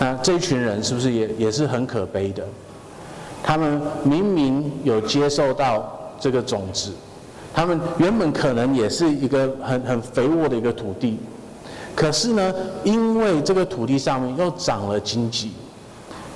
[0.00, 2.44] 那这一群人是不是也也是很可悲的？
[3.46, 5.86] 他们明明有接受到
[6.18, 6.90] 这个种子，
[7.52, 11.18] 他们原本可能也是一个很很肥沃的一个土地。
[11.94, 15.52] 可是呢，因为这个土地上面又长了荆棘，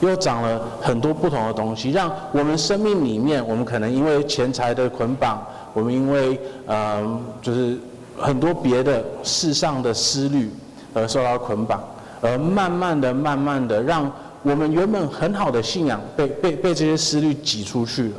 [0.00, 5.42] 又长了很多不同的东西，让我们生命里面，我们可能因为钱财的捆绑，
[5.72, 7.76] 我们因为嗯，就是
[8.18, 10.52] 很多别的世上的思虑
[10.92, 11.82] 而受到捆绑，
[12.20, 14.08] 而慢慢的、慢慢的，让
[14.42, 18.16] 我们原本很好的信仰被被被这些思虑挤出去了。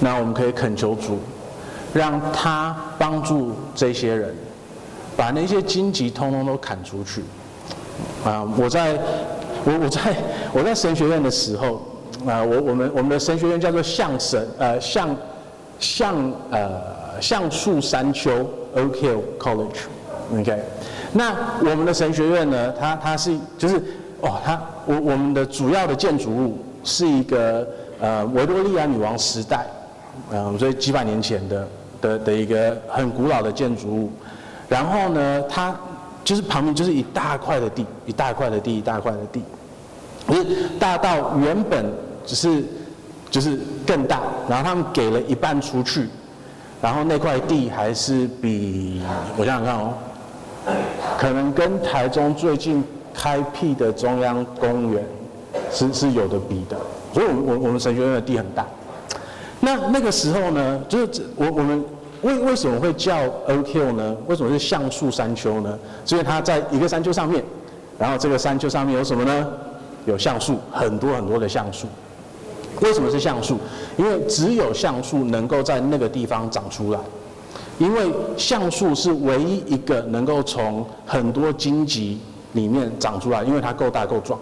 [0.00, 1.18] 那我们可以恳求主，
[1.92, 4.34] 让他帮助这些人，
[5.16, 7.22] 把那些荆棘通通都砍出去。
[8.24, 8.92] 啊，我在，
[9.64, 10.16] 我我在
[10.52, 11.82] 我在神学院的时候，
[12.26, 15.16] 啊，我我们我们的神学院叫做橡神，呃，橡
[15.78, 18.30] 橡呃橡树山丘
[18.74, 20.60] Oak Hill College，OK，
[21.12, 23.82] 那我们的神学院呢，它它是就是
[24.20, 27.66] 哦，它我我们的主要的建筑物是一个
[28.00, 29.66] 呃维多利亚女王时代。
[30.32, 31.68] 嗯，所以几百年前的
[32.00, 34.10] 的的一个很古老的建筑物，
[34.66, 35.76] 然后呢，它
[36.24, 39.42] 就是旁边就是一大块的地，一大块的地，一大块的地，
[40.26, 41.84] 就是大到原本
[42.24, 42.64] 只是
[43.30, 46.08] 就是更大，然后他们给了一半出去，
[46.80, 49.02] 然后那块地还是比
[49.36, 49.92] 我想想看哦，
[51.18, 52.82] 可能跟台中最近
[53.16, 55.02] 开辟的中央公园
[55.72, 56.76] 是是有的比的，
[57.14, 58.66] 所以我我我们神学院的地很大。
[59.60, 61.82] 那那个时候呢，就是我我们
[62.20, 63.16] 为为什么会叫
[63.48, 64.14] OQ 呢？
[64.26, 65.78] 为什么是橡树山丘呢？
[66.04, 67.42] 是因为它在一个山丘上面，
[67.98, 69.48] 然后这个山丘上面有什么呢？
[70.04, 71.86] 有橡树，很多很多的橡树。
[72.82, 73.58] 为什么是橡树？
[73.96, 77.00] 因为只有橡树能够在那个地方长出来，
[77.78, 82.20] 因为橡树是唯一一个能够从很多荆棘
[82.56, 84.36] 里面长出来，因为它够大够壮。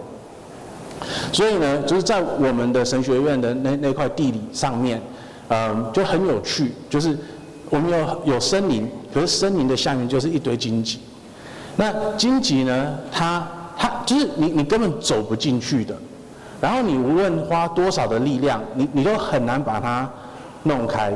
[1.31, 4.99] 所以呢，就是在我们的神学院的那那块地理上面，
[5.49, 6.73] 嗯，就很有趣。
[6.89, 7.19] 就是
[7.69, 11.01] 我们有有森林，可是森林的下面就是一堆荆棘。
[11.77, 13.47] 那荆棘呢，它
[13.77, 15.95] 它就是你你根本走不进去的。
[16.61, 20.09] 然后你无论花多少的力量，你你都很难把它
[20.63, 21.13] 弄开。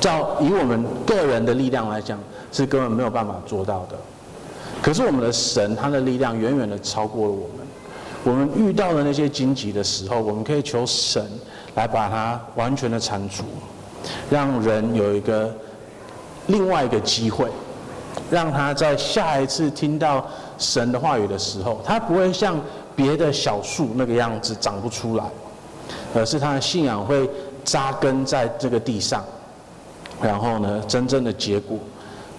[0.00, 2.18] 照以我们个人的力量来讲，
[2.50, 3.96] 是根本没有办法做到的。
[4.82, 7.66] 可是我们的神，他的力量远远的超过了我们。
[8.24, 11.24] 我们遇到的那些荆棘的时候，我们可以求神
[11.76, 13.44] 来把它完全的铲除，
[14.28, 15.52] 让人有一个
[16.48, 17.46] 另外一个机会，
[18.30, 20.26] 让他在下一次听到
[20.58, 22.60] 神的话语的时候，他不会像
[22.94, 25.24] 别的小树那个样子长不出来，
[26.14, 27.28] 而是他的信仰会
[27.64, 29.24] 扎根在这个地上，
[30.20, 31.76] 然后呢，真正的结果，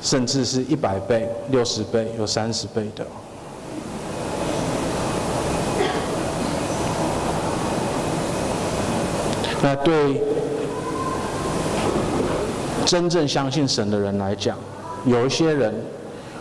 [0.03, 3.05] 甚至是一百倍、六十倍、有三十倍的。
[9.61, 10.21] 那对
[12.85, 14.57] 真正相信神的人来讲，
[15.05, 15.73] 有一些人，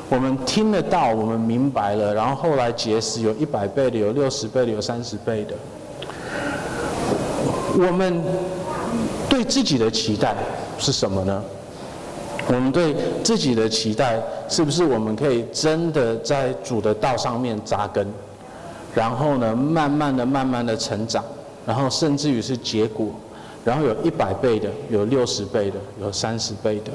[0.08, 5.54] 我们听得到，我们明白了，然后后来结识有一百倍的，有六十倍的，有三十倍的。
[7.74, 8.20] 我们
[9.28, 10.34] 对自己的期待
[10.78, 11.42] 是什么呢？
[12.48, 18.06] 我们对自己的期待，是不是我们可以真的在主的道上面扎根，
[18.94, 21.24] 然后呢，慢慢的、慢慢的成长？
[21.64, 23.06] 然后甚至于是结果，
[23.64, 26.90] 然后有一百倍的，有六十倍的，有三十倍的。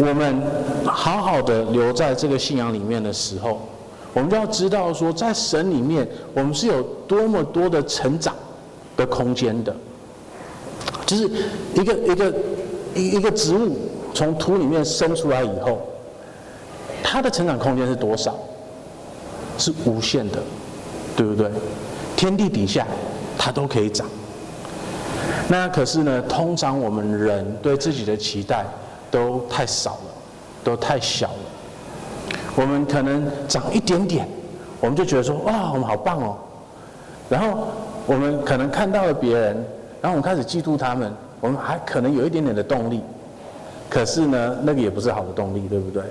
[0.00, 0.42] 我们
[0.84, 3.60] 好好的留在这个信仰里面的时候，
[4.12, 8.34] 我们就要知道说，在神里面，我们是有多么多的成长
[8.96, 9.74] 的空间的。
[11.06, 11.30] 就是
[11.74, 12.34] 一个一个
[12.98, 13.76] 一一个植物
[14.12, 15.78] 从土里面生出来以后，
[17.02, 18.34] 它的成长空间是多少？
[19.56, 20.38] 是无限的，
[21.16, 21.50] 对不对？
[22.16, 22.86] 天地底下，
[23.36, 24.06] 它都可以长。
[25.48, 28.64] 那可是呢，通常我们人对自己的期待
[29.10, 30.10] 都太少了，
[30.62, 32.36] 都太小了。
[32.54, 34.28] 我们可能长一点点，
[34.80, 36.36] 我们就觉得说哇，我们好棒哦。
[37.28, 37.68] 然后
[38.06, 39.54] 我们可能看到了别人，
[40.00, 43.00] 然后我们开始嫉妒他们，我们还可能有一点点的动力。
[43.90, 46.02] 可是呢，那个也不是好的动力，对不对？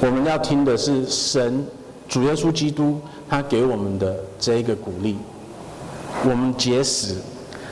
[0.00, 1.64] 我们要听的是神。
[2.08, 5.16] 主耶稣基督他给我们的这一个鼓励，
[6.24, 7.14] 我们结识，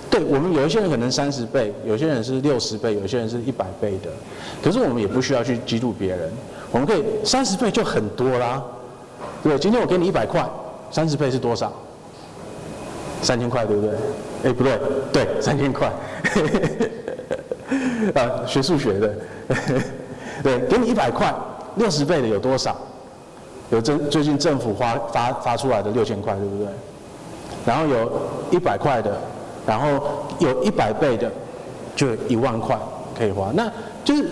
[0.09, 4.09] 对我们有一些人可能三十倍，有些人是六十倍，有些人是一百倍的，
[4.63, 6.31] 可是我们也不需要去嫉妒别人，
[6.71, 8.63] 我们可以三十倍就很多啦，
[9.43, 10.49] 对，今天我给你一百块，
[10.93, 11.73] 三十倍是多少？
[13.23, 13.91] 三千块，对不对？
[14.45, 14.79] 哎，不对，
[15.13, 15.89] 对，三千块，
[18.15, 19.15] 啊，学数学的，
[20.43, 21.35] 对，给你一百块，
[21.77, 22.77] 六十倍的有多少？
[23.71, 26.67] 有政最近政府发发发出来的六千块，对不对？
[27.67, 28.11] 然后有
[28.51, 29.19] 一百块的，
[29.67, 31.31] 然后有一百倍的，
[31.95, 32.79] 就一万块
[33.17, 33.51] 可以花。
[33.53, 33.71] 那
[34.05, 34.31] 就是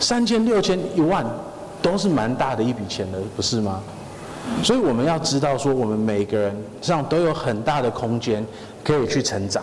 [0.00, 1.24] 三千、六千、一万，
[1.80, 3.80] 都是蛮大的一笔钱的，不是吗？
[4.62, 8.44] 所以我们要知道说，我们每个人实际上都有很大的空间
[8.82, 9.62] 可以去成长。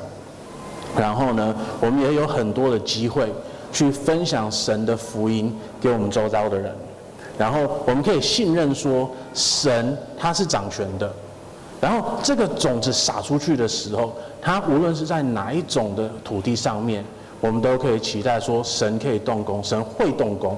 [0.98, 3.32] 然后呢，我们也有很多的机会
[3.72, 6.74] 去分享神的福音给我们周遭的人。
[7.38, 11.12] 然后我们可以信任说神他是掌权的。
[11.80, 17.04] 然后这个种子撒出去的时候，它无论是在哪一种的土地上面，
[17.40, 20.56] 我们都可以期待说神可以动工，神会动工，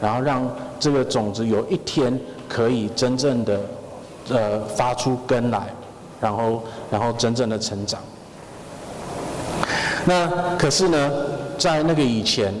[0.00, 0.48] 然后让
[0.78, 2.16] 这个种子有一天
[2.50, 3.60] 可以真正的
[4.28, 5.72] 呃发出根来，
[6.20, 8.00] 然后然后真正的成长。
[10.04, 11.12] 那可是呢，
[11.56, 12.52] 在那个以前，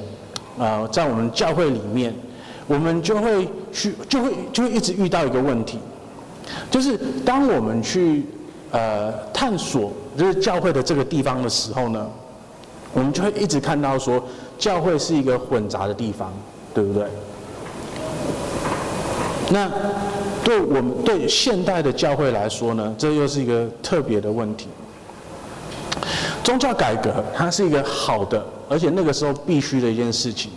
[0.56, 2.14] 啊、在我们教会里面，
[2.68, 5.80] 我们就会去，就会就会一直遇到一个问题，
[6.70, 8.26] 就是当我们去
[8.70, 12.06] 呃探索就是教会的这个地方的时候呢，
[12.92, 14.22] 我们就会一直看到说，
[14.56, 16.32] 教会是一个混杂的地方，
[16.72, 17.04] 对不对？
[19.50, 19.70] 那
[20.44, 24.68] 对我们对现代的教会来说呢，这又是一个特别的问题。
[26.42, 30.50] 宗教改革，它是一个好的，而且那个时候必须的一件事情，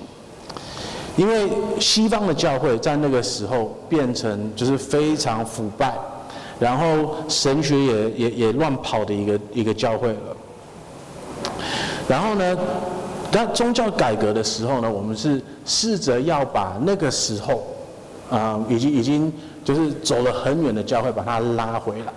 [1.17, 5.93] 因为西方的教会在那个时候变成就是非常腐败，
[6.59, 10.37] 然后神学也也也乱跑的一个一个教会了。
[12.07, 12.57] 然后呢，
[13.31, 17.63] 在宗教改革的时候呢，我们是试着要把那个时候，
[18.33, 19.31] 啊、已经已经
[19.63, 22.11] 就是走了很远的教会，把它拉回来。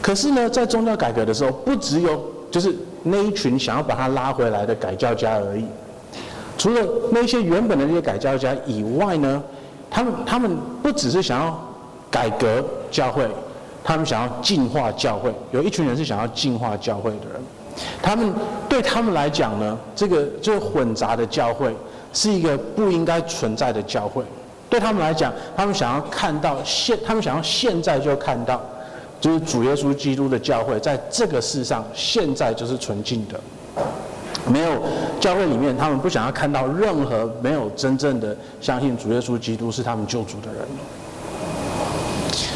[0.00, 5.66] 可是呢，在宗教改革的时候，不只有就是那一群想要把他拉回来的改教家而已。
[6.56, 6.80] 除了
[7.10, 9.42] 那些原本的那些改教家以外呢，
[9.90, 11.58] 他们他们不只是想要
[12.10, 13.28] 改革教会，
[13.82, 15.30] 他们想要净化教会。
[15.52, 17.42] 有一群人是想要净化教会的人，
[18.00, 18.32] 他们
[18.70, 21.74] 对他们来讲呢，这个这个混杂的教会
[22.14, 24.24] 是一个不应该存在的教会。
[24.74, 28.60] 对他们来讲，他们想要看到现，他们想要现在就看到。
[29.20, 33.40] 就是主耶稣基督的教会，在这个世上现在就是纯净的，
[34.48, 34.82] 没有
[35.20, 40.66] 教会里面，他们不想要看到任何没有真正的相信主耶稣基督是他们救主的人。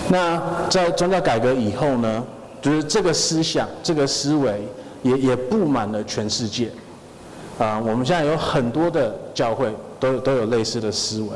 [0.08, 2.24] 那在宗教改革以后呢，
[2.60, 4.60] 就是这个思想、这个思维
[5.02, 6.68] 也也布满了全世界。
[7.58, 11.28] 啊，我们现在有很多的教会都都有类似的思维，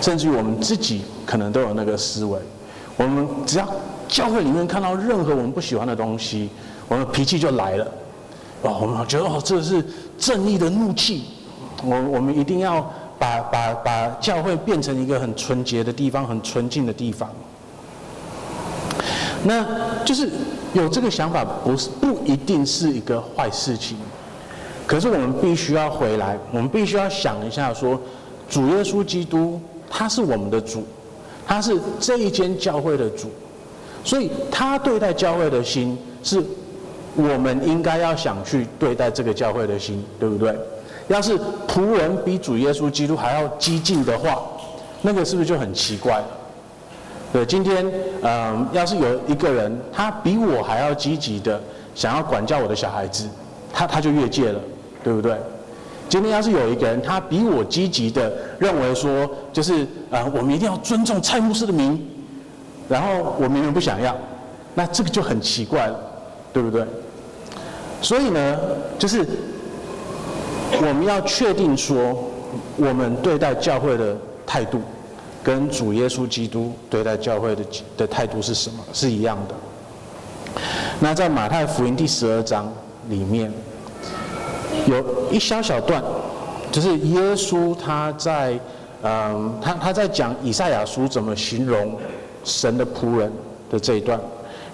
[0.00, 2.38] 甚至于我们自己可能都有那个思维。
[2.96, 3.66] 我们只要
[4.08, 6.48] 教会里面看到任何我们不喜欢的东西，
[6.88, 7.84] 我们脾气就来了。
[8.62, 9.84] 哦，我们觉得哦，这是
[10.18, 11.24] 正义的怒气。
[11.82, 12.80] 我我们一定要
[13.18, 17.30] 把把把教会变成一个很纯洁的地方，很纯净的地方。
[19.44, 19.64] 那
[20.04, 20.28] 就是
[20.74, 23.96] 有这个想法，不是不一定是一个坏事情。
[24.86, 27.98] 可是我们必须要回来，我们必须要想一下，说
[28.50, 29.58] 主耶稣基督
[29.90, 30.82] 他是我们的主。
[31.46, 33.28] 他是这一间教会的主，
[34.04, 36.40] 所以他对待教会的心是
[37.16, 40.56] 我们应该要想去对待这个教会的心，对不对？
[41.08, 41.36] 要是
[41.66, 44.40] 仆人比主耶稣基督还要激进的话，
[45.02, 46.26] 那个是不是就很奇怪了？
[47.32, 47.84] 对，今天
[48.22, 51.60] 嗯、要是有一个人他比我还要积极的
[51.96, 53.28] 想要管教我的小孩子，
[53.72, 54.60] 他他就越界了，
[55.02, 55.36] 对不对？
[56.10, 62.04] 今天要是有一个人，他比我积极的认为说，就是啊、我们一定要尊重蔡牧师的名，
[62.88, 64.12] 然后我明明不想要，
[64.74, 65.96] 那这个就很奇怪了，
[66.52, 66.84] 对不对？
[68.02, 68.58] 所以呢，
[68.98, 69.24] 就是
[70.72, 72.28] 我们要确定说，
[72.76, 74.80] 我们对待教会的态度，
[75.44, 77.64] 跟主耶稣基督对待教会的
[77.96, 79.54] 的态度是什么，是一样的。
[80.98, 82.68] 那在马太福音第十二章
[83.08, 83.52] 里面。
[84.86, 86.02] 有一小小段，
[86.72, 88.58] 就是耶稣他在，
[89.02, 91.96] 嗯，他他在讲以赛亚书怎么形容
[92.44, 93.30] 神的仆人
[93.70, 94.18] 的这一段，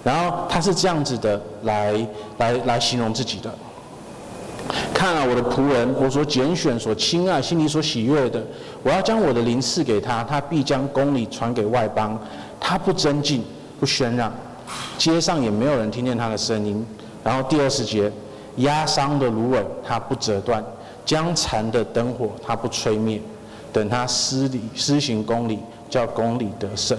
[0.03, 3.53] 然后他是这样子的来来来形容自己的。
[4.93, 8.43] 看啊，我的仆人，我所拣选、所亲爱、心里所喜悦的，
[8.83, 12.19] 我要将我的灵赐给他，他必将公理传给外邦。
[12.59, 13.43] 他不争竞，
[13.79, 14.33] 不喧嚷，
[14.97, 16.85] 街上也没有人听见他的声音。
[17.23, 18.11] 然后第二十节。
[18.57, 20.61] 压伤的芦苇，它不折断；
[21.05, 23.21] 将残的灯火，它不吹灭。
[23.73, 26.97] 等他施理施行公理，叫公理得胜。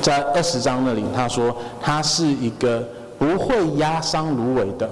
[0.00, 2.82] 在二十章那里，他说他是一个
[3.16, 4.90] 不会压伤芦苇的，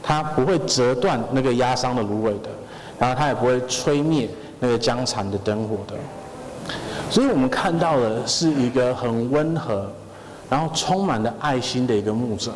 [0.00, 2.48] 他不会折断那个压伤的芦苇的，
[3.00, 4.28] 然后他也不会吹灭
[4.60, 5.94] 那个僵残的灯火的。
[7.10, 9.90] 所以我们看到的是一个很温和，
[10.48, 12.52] 然后充满了爱心的一个牧者。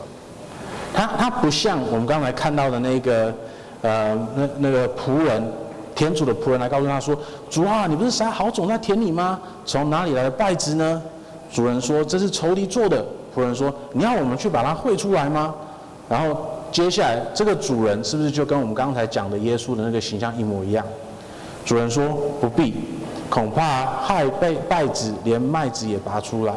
[0.95, 3.33] 他他不像我们刚才看到的那个，
[3.83, 5.43] 呃，那那个仆人，
[5.95, 7.17] 田主的仆人来告诉他说
[7.49, 9.41] ：“主啊，你不是撒好种在田里吗？
[9.65, 11.03] 从哪里来的稗子呢？”
[11.53, 15.55] 主人说：“这是仇敌做的。”仆人说：“你要我们去把它汇出来吗？”
[16.09, 20.85] 然后接下来这个主人是不是就跟我们刚才讲的耶稣的那个形象一模一样？
[21.65, 22.09] 主人说
[22.41, 22.75] 不必，
[23.29, 26.55] 恐怕害被稗子连麦子也拔出来，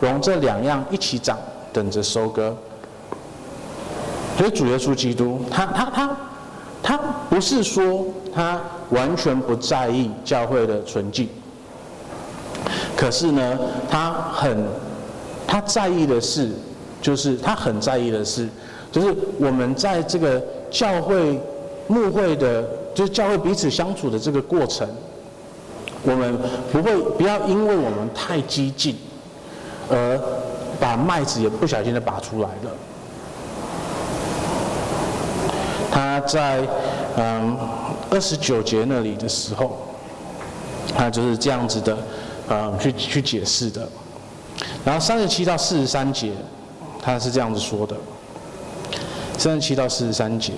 [0.00, 1.38] 容这两样一起长，
[1.72, 2.54] 等着收割。
[4.40, 6.16] 所以主耶稣基督，他他他
[6.82, 6.96] 他
[7.28, 11.28] 不是说他完全不在意教会的纯净，
[12.96, 13.58] 可是呢，
[13.90, 14.64] 他很
[15.46, 16.52] 他在意的是，
[17.02, 18.48] 就是他很在意的是，
[18.90, 21.38] 就是我们在这个教会
[21.86, 24.88] 牧会的，就是教会彼此相处的这个过程，
[26.02, 26.34] 我们
[26.72, 28.96] 不会不要因为我们太激进，
[29.90, 30.18] 而
[30.80, 32.70] 把麦子也不小心的拔出来了。
[35.90, 36.60] 他在
[37.16, 37.58] 嗯
[38.10, 39.78] 二十九节那里的时候，
[40.96, 41.98] 他就是这样子的，
[42.48, 43.88] 嗯去去解释的。
[44.84, 46.32] 然后三十七到四十三节，
[47.02, 47.96] 他是这样子说的。
[49.38, 50.52] 三十七到四十三节，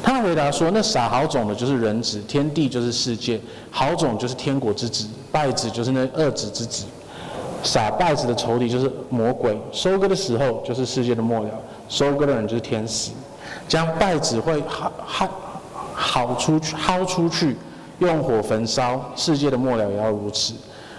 [0.00, 3.40] 他回答说：“那撒好种的，就是人子；天地就是世界。
[3.70, 6.84] 好种就是天国之子，败子就是那恶子之子。
[7.64, 9.60] 撒败子的仇敌就是魔鬼。
[9.72, 11.50] 收割的时候就是世界的末了，
[11.88, 13.10] 收割的人就是天使。
[13.72, 15.26] 将稗子会薅薅
[15.98, 17.56] 薅出去，薅出去，
[18.00, 19.00] 用火焚烧。
[19.16, 20.52] 世界的末了也要如此。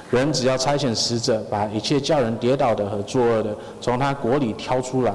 [0.09, 5.13] 人只要差遣使者，把一切叫人跌倒的和作恶的，从他国里挑出来，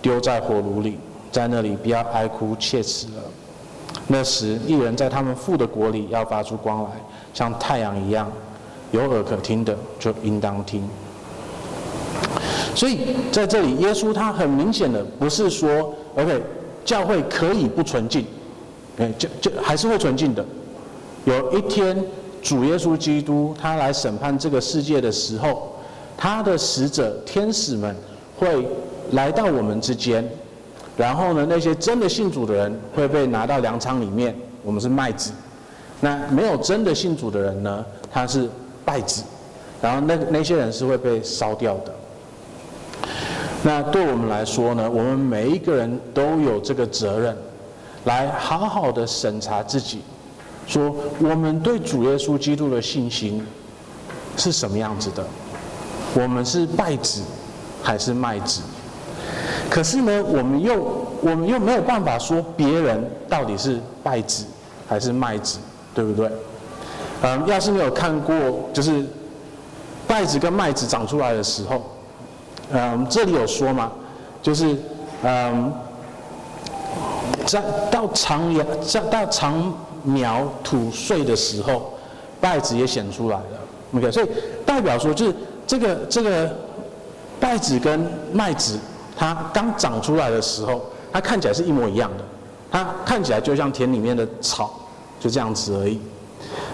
[0.00, 0.98] 丢在火炉里。”
[1.30, 3.22] 在那里不要哀哭切齿了。
[4.06, 6.90] 那时，一人在他们父的国里要发出光来，
[7.34, 8.32] 像太阳一样。
[8.92, 10.88] 有耳可听的就应当听。
[12.74, 16.42] 所以在这里，耶稣他很明显的不是说，OK，
[16.84, 18.26] 教会可以不纯净，
[18.98, 20.44] 哎，就就还是会纯净的。
[21.24, 22.04] 有一天，
[22.42, 25.74] 主耶稣基督他来审判这个世界的时候，
[26.16, 27.96] 他的使者天使们
[28.38, 28.68] 会
[29.12, 30.28] 来到我们之间。
[30.96, 35.32] 然后呢，那些真的信主的人会被拿到粮仓里面，我们是麦子；
[36.00, 38.48] 那没有真的信主的人呢，他是
[38.86, 39.24] 稗子。
[39.82, 41.94] 然后那那些人是会被烧掉的。
[43.66, 47.34] 那对我们来说呢，我们每一个人都有这个责任，
[48.04, 50.02] 来好好的审查自己，
[50.66, 53.42] 说我们对主耶稣基督的信心
[54.36, 55.24] 是什么样子的？
[56.12, 57.22] 我们是稗子
[57.82, 58.60] 还是麦子？
[59.70, 64.44] 可是呢，我们又我们又没有办法说别人到底是稗子
[64.86, 65.58] 还是麦子，
[65.94, 66.30] 对不对？
[67.22, 68.34] 嗯，要是没有看过，
[68.74, 69.06] 就是
[70.06, 71.82] 稗子跟麦子长出来的时候，
[72.72, 73.92] 嗯，这里有说嘛，
[74.42, 74.76] 就是
[75.22, 75.72] 嗯，
[77.46, 81.92] 在到长苗在到长苗吐穗的时候，
[82.40, 83.44] 败子也显出来了。
[83.94, 84.28] OK，所以
[84.66, 85.34] 代表说就是
[85.66, 86.50] 这个这个
[87.40, 88.78] 稗子跟麦子。
[89.16, 92.24] 它刚长出来的时候，它看起来是一模一样的，
[92.68, 94.74] 它看起来就像田里面的草，
[95.20, 96.00] 就这样子而已。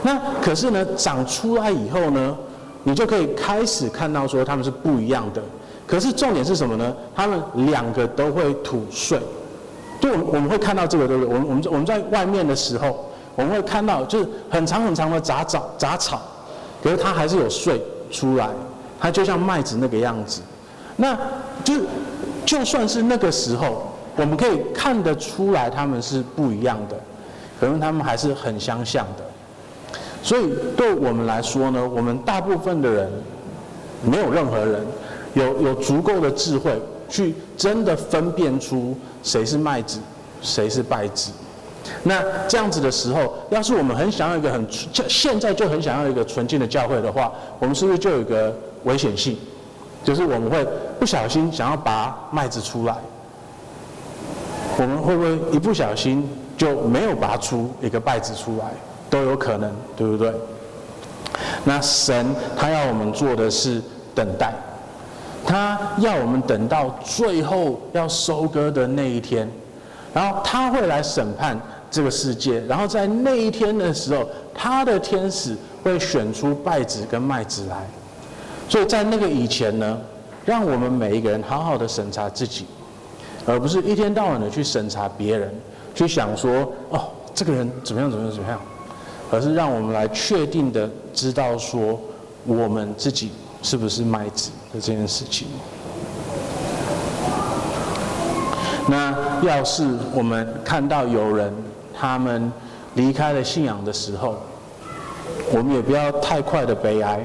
[0.02, 2.34] 那可是呢，长出来以后呢，
[2.84, 5.42] 你就可以开始看到说它们是不一样的。
[5.90, 6.94] 可是重点是什么呢？
[7.16, 9.20] 它们两个都会吐穗。
[10.00, 11.34] 就我们我们会看到这个，对不对？
[11.34, 16.22] 我们我们我们在外面的时候，我们会看到就是很长很长的杂草杂草，
[16.82, 18.48] 可是它还是有穗出来，
[19.00, 20.40] 它就像麦子那个样子。
[20.96, 21.18] 那
[21.64, 21.74] 就。
[22.46, 26.96] 就算是那个时候，我们可以看得出来他们是不一样的，
[27.60, 29.96] 可能他们还是很相像的。
[30.20, 33.08] 所以对我们来说呢，我们大部分的人，
[34.02, 34.84] 没有任何人
[35.34, 36.72] 有有足够的智慧
[37.08, 40.00] 去真的分辨出谁是麦子，
[40.42, 41.30] 谁是败子。
[42.02, 48.54] 那这样子的时候，要是我们很想要一个很就现在就很想要一个纯净的教会的话，我们是不是就有一个
[48.84, 49.36] 危险性？
[50.02, 50.66] 就是我们会
[50.98, 52.94] 不小心想要拔麦子出来，
[54.78, 56.26] 我们会不会一不小心
[56.56, 58.72] 就没有拔出一个败子出来，
[59.10, 60.32] 都有可能，对不对？
[61.64, 63.82] 那神他要我们做的是
[64.14, 64.54] 等待，
[65.46, 69.48] 他要我们等到最后要收割的那一天，
[70.12, 71.60] 然后他会来审判
[71.90, 74.24] 这个世界，然后在那一天的时候，
[74.54, 77.86] 他的天使会选出稗子跟麦子来。
[78.68, 79.98] 所以在那个以前呢，
[80.44, 82.66] 让我们每一个人好好的审查自己，
[83.44, 85.52] 而不是一天到晚的去审查别人，
[85.94, 88.60] 去想说哦，这个人怎么样怎么样怎么样，
[89.32, 91.98] 而是让我们来确定的知道说
[92.46, 93.32] 我们自己
[93.62, 95.48] 是不是麦子的这件事情。
[98.88, 101.52] 那要是我们看到有人
[101.96, 102.52] 他们
[102.94, 104.36] 离开了信仰的时候，
[105.52, 107.24] 我们也不要太快的悲哀。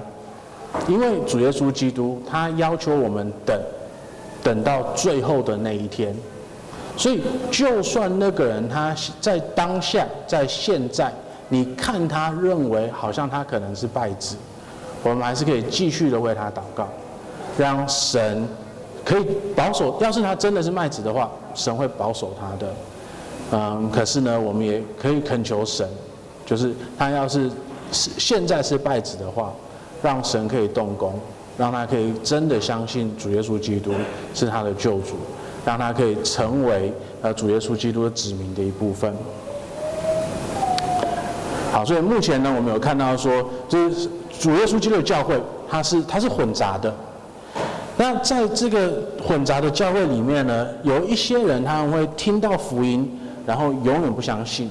[0.89, 3.57] 因为主耶稣基督他要求我们等，
[4.43, 6.13] 等到最后的那一天，
[6.97, 11.09] 所以就算那个人他在当下在现在
[11.47, 14.35] 你看他认为好像他可能是败子，
[15.01, 16.89] 我们还是可以继续的为他祷告，
[17.57, 18.47] 让神
[19.03, 19.25] 可以
[19.55, 19.97] 保守。
[20.01, 22.73] 要是他真的是麦子的话，神会保守他的。
[23.51, 25.87] 嗯，可是呢，我们也可以恳求神，
[26.45, 27.49] 就是他要是
[27.91, 29.53] 是现在是败子的话，
[30.01, 31.13] 让神可以动工，
[31.57, 33.91] 让他可以真的相信主耶稣基督
[34.33, 35.15] 是他的救主，
[35.63, 36.91] 让他可以成为
[37.21, 39.13] 呃主耶稣基督的子民的一部分。
[41.71, 45.39] 好，所以目前呢，我们有看到说，就是主耶稣基督的教会，
[45.69, 46.91] 它是它是混杂的。
[47.97, 53.19] 那在这个混杂的教会里面呢，有一些人他们会听到福音。
[53.47, 54.67] 然后永远不相信，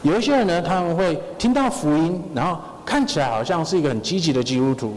[0.00, 4.94] 有一些人呢，他们会听到福音，然后看起来好像是一个很积极的基督徒，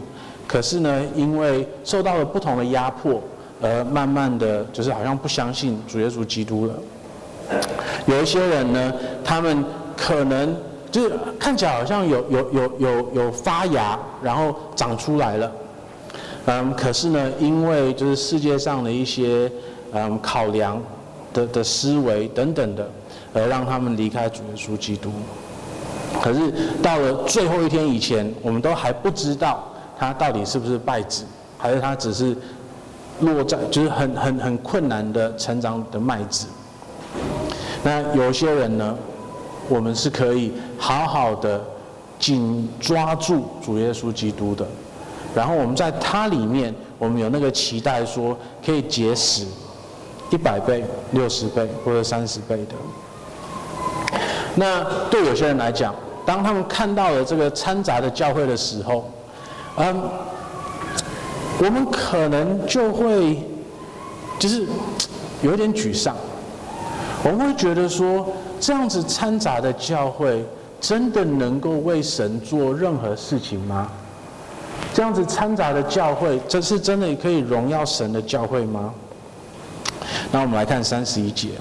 [0.48, 3.20] 可是呢，因为受到了不同的压迫，
[3.60, 6.72] 而慢慢的就是好像不相信主耶稣基督了。
[8.06, 8.90] 有一些人呢，
[9.22, 9.62] 他们
[9.94, 10.56] 可能
[10.90, 15.52] 就是看起来好像有有有有有发芽，然后长出来了，
[16.50, 19.50] 嗯，可是呢，因为就是世界上的一些
[19.92, 20.82] 嗯考量
[21.32, 22.86] 的的思维等等的。
[23.32, 25.08] 而让他们离开主耶稣基督。
[26.20, 29.64] 可是到了最后一天以前，我们都还不知道
[29.96, 31.24] 他到底是不是败子，
[31.56, 32.36] 还是他只是
[33.20, 36.48] 落在就是很很很困难的成长的麦子。
[37.84, 38.96] 那有些人呢，
[39.68, 41.62] 我们是可以好好的
[42.18, 44.66] 紧抓住主耶稣基督的，
[45.34, 49.46] 然后我们在它里面，我们有那个期待说可以结实
[50.30, 52.74] 一百倍、六十倍或者三十倍的。
[54.56, 55.94] 那对有些人来讲，
[56.26, 59.08] 当他们看到了这个掺杂的教会的时候，
[59.76, 60.02] 嗯，
[61.58, 63.42] 我们可能就会
[64.38, 64.66] 就是
[65.42, 66.16] 有点沮丧。
[67.22, 68.26] 我们会觉得说，
[68.58, 70.44] 这样子掺杂的教会
[70.80, 73.88] 真的能够为神做任何事情吗？
[75.00, 78.92] 这样子掺杂的教会，这是真的可以荣耀神的教会吗？
[80.30, 81.52] 那我们来看三十一节。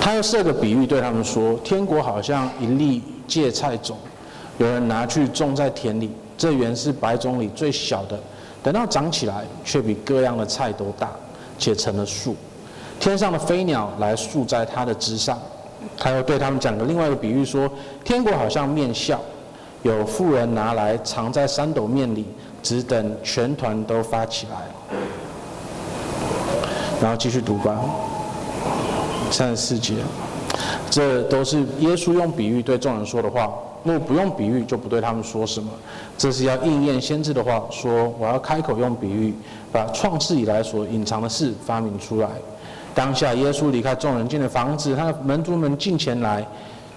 [0.00, 3.98] 他又设个比喻对他们说：“天国好像一粒芥菜种，
[4.58, 6.08] 有人拿去种在田里。
[6.38, 8.16] 这原是百种里最小的，
[8.62, 11.10] 等到长起来，却比各样的菜都大，
[11.58, 12.36] 且成了树。
[13.00, 15.36] 天上的飞鸟来宿在它的枝上。”
[15.96, 17.70] 他又对他们讲了另外一个比喻说
[18.04, 19.18] ：“天国好像面酵，
[19.82, 22.26] 有富人拿来藏在三斗面里，
[22.62, 24.98] 只等全团都发起来。”
[27.00, 27.78] 然后继续读吧。
[29.30, 29.94] 三十四节，
[30.90, 33.50] 这都是耶稣用比喻对众人说的话。
[33.82, 35.70] 若不用比喻，就不对他们说什么。
[36.18, 39.34] 这是要应验先知的话，说我要开口用比喻，
[39.72, 42.28] 把创世以来所隐藏的事发明出来。
[42.94, 46.46] 当下耶稣离开众人进了房子，他的门徒们进前来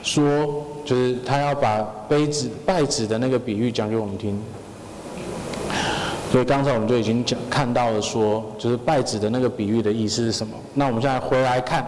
[0.01, 4.41] 说，就是他要把杯子拜子的那个比喻讲给我们听。
[6.31, 10.53] 所以刚才我们就已经讲看到了，说就是拜子的那个比喻的意思是什么。
[10.73, 11.85] 那我们现在回来看。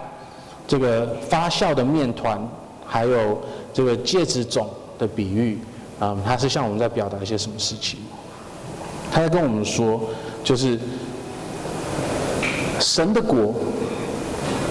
[0.68, 2.42] 这个发酵的面团，
[2.88, 3.40] 还有
[3.72, 5.60] 这个芥子种的比喻，
[6.00, 8.00] 啊、嗯，它是向我们在表达一些什么事情？
[9.12, 10.02] 他在跟我们说，
[10.44, 10.80] 就是
[12.80, 13.54] 神的国，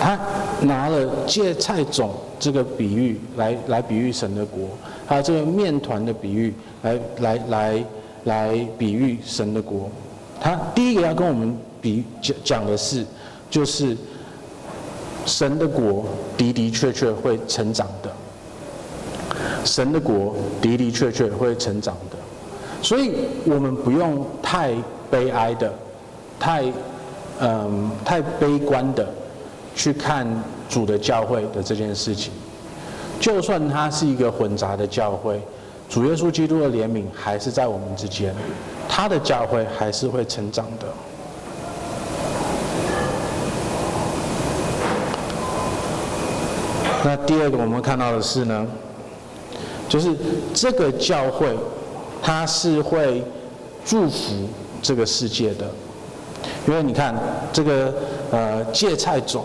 [0.05, 0.19] 他
[0.61, 4.69] 拿了芥菜种这个比喻来来比喻神的国，
[5.07, 6.53] 还有这个面团的比喻
[6.83, 7.85] 来来来
[8.25, 9.91] 来比喻神的国。
[10.39, 13.03] 他第一个要跟我们比讲讲的是，
[13.49, 13.97] 就是。
[15.27, 16.05] 神的国
[16.37, 18.11] 的的确确会成长的，
[19.65, 22.17] 神的国的的确确会成长的，
[22.83, 23.15] 所以
[23.47, 24.75] 我们不用太
[25.11, 25.73] 悲哀的，
[26.39, 26.71] 太
[27.41, 29.09] 嗯太悲观的
[29.75, 30.27] 去看
[30.69, 32.33] 主的教会的这件事情。
[33.21, 35.41] 就算它是一个混杂的教会，
[35.89, 38.35] 主耶稣基督的怜悯还是在我们之间，
[38.89, 40.87] 他的教会还是会成长的。
[47.05, 48.67] 那第二个我们看到的是呢，
[49.89, 50.17] 就是
[50.55, 51.55] 这个教会，
[52.23, 53.23] 它是会
[53.85, 54.49] 祝福
[54.83, 55.67] 这个世界的，
[56.67, 57.15] 因为你看
[57.53, 57.95] 这个
[58.31, 59.45] 呃芥菜种，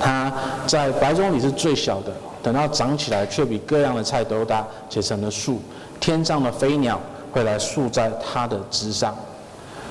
[0.00, 0.32] 它
[0.66, 5.60] 在白中里是最小的，等到长起来却比各样的菜都大，结成了树，
[6.00, 6.98] 天上的飞鸟
[7.30, 9.14] 会来宿在它的枝上，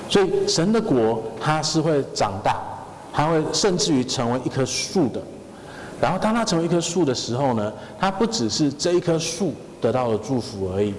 [0.08, 2.60] 所以神的国它是会长大，
[3.12, 5.20] 它会甚至于成为一棵树的。
[6.00, 10.94] 然后，当它成为一棵树的时候呢，它不只是这一棵树得到了祝福而已，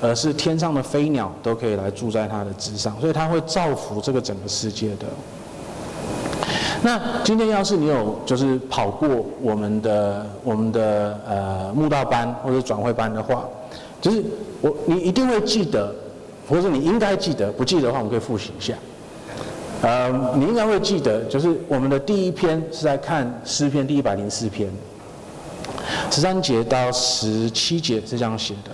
[0.00, 5.06] 而是天上的飞鸟都可以来住在它的枝上，所以它会造福这个整个世界的。
[6.84, 9.08] 那今天要是你有就是跑过
[9.40, 13.44] 我们的我们的呃慕道班或者转会班的话，
[14.00, 14.22] 就是
[14.60, 15.94] 我你一定会记得，
[16.48, 18.74] 或者你应该记得，不记得的话我们可以复习一下。
[19.80, 24.68] 呃，你应该会记得，就是我们的第一篇是在看诗篇第一百零四篇，
[26.10, 28.70] 十三节到十七节是这样写的。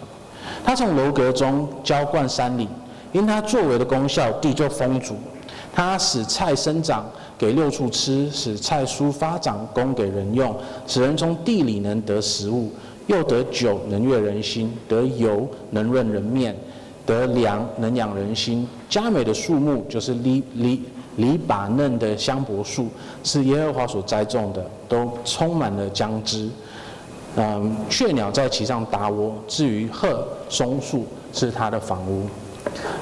[0.64, 2.68] 他从楼阁中浇灌山林，
[3.12, 5.14] 因他作为的功效，地就丰足。
[5.74, 7.06] 他使菜生长，
[7.38, 10.52] 给六畜吃；使菜蔬发长，供给人用；
[10.86, 12.70] 使人从地里能得食物，
[13.06, 16.54] 又得酒能悦人心，得油能润人面，
[17.06, 18.68] 得粮能养人心。
[18.90, 20.82] 佳美的树木就是利利。
[21.16, 22.86] 黎巴嫩的香柏树
[23.24, 26.48] 是耶和华所栽种的，都充满了浆汁。
[27.34, 29.34] 嗯，雀鸟在其上搭窝。
[29.48, 32.28] 至于鹤松树是它的房屋。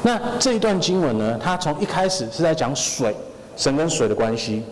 [0.03, 3.15] 那这一段经文呢，它从一开始是在讲水，
[3.57, 4.63] 神跟水的关系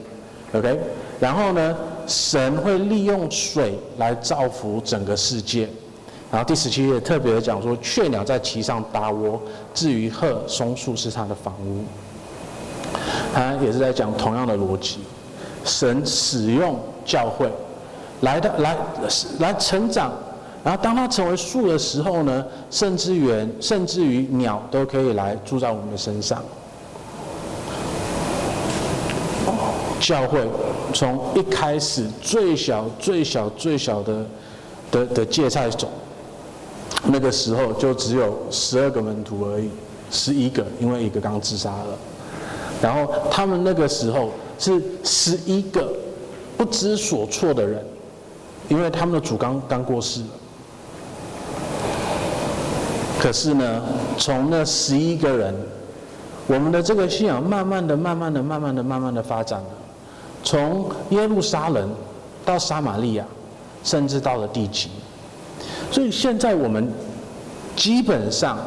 [0.52, 0.78] ，OK。
[1.18, 1.76] 然后呢，
[2.06, 5.68] 神会利用水来造福整个世界。
[6.30, 9.40] 然后第十七页特别的讲说，雀鸟在其上搭窝。
[9.72, 11.84] 至于鹤松树是它的房屋。
[13.32, 14.98] 他也是在讲同样的逻辑，
[15.64, 17.50] 神使用教会
[18.20, 18.76] 来的来
[19.40, 20.12] 来成长，
[20.62, 26.40] 然后当他成为树的时候呢，甚至于甚至于鸟都可以来住在我们的身上。
[30.04, 30.38] 教会
[30.92, 34.26] 从一开始最小最小最小的
[34.90, 35.88] 的的芥菜种，
[37.04, 39.70] 那个时候就只有十二个门徒而已，
[40.10, 41.96] 十一个，因为一个刚自杀了。
[42.82, 45.90] 然后他们那个时候是十一个
[46.58, 47.82] 不知所措的人，
[48.68, 50.26] 因为他们的主刚刚过世了。
[53.18, 53.82] 可是呢，
[54.18, 55.54] 从那十一个人，
[56.46, 59.68] 我们的这个信仰慢慢的、慢慢的、慢慢的、慢慢的发展了，
[60.44, 61.90] 从耶路撒冷
[62.44, 63.24] 到撒玛利亚，
[63.82, 64.90] 甚至到了地极。
[65.90, 66.88] 所以现在我们
[67.74, 68.58] 基本上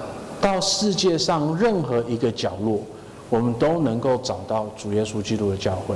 [0.41, 2.81] 到世界上任何一个角落。
[3.29, 5.93] 我们都能够找到主耶稣基督的教会，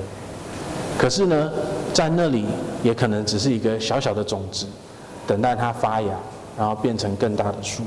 [0.98, 1.50] 可是呢，
[1.94, 2.44] 在那里
[2.84, 4.66] 也可能只是一个小小的种子，
[5.26, 6.14] 等待它发芽，
[6.58, 7.84] 然后变成更大的树。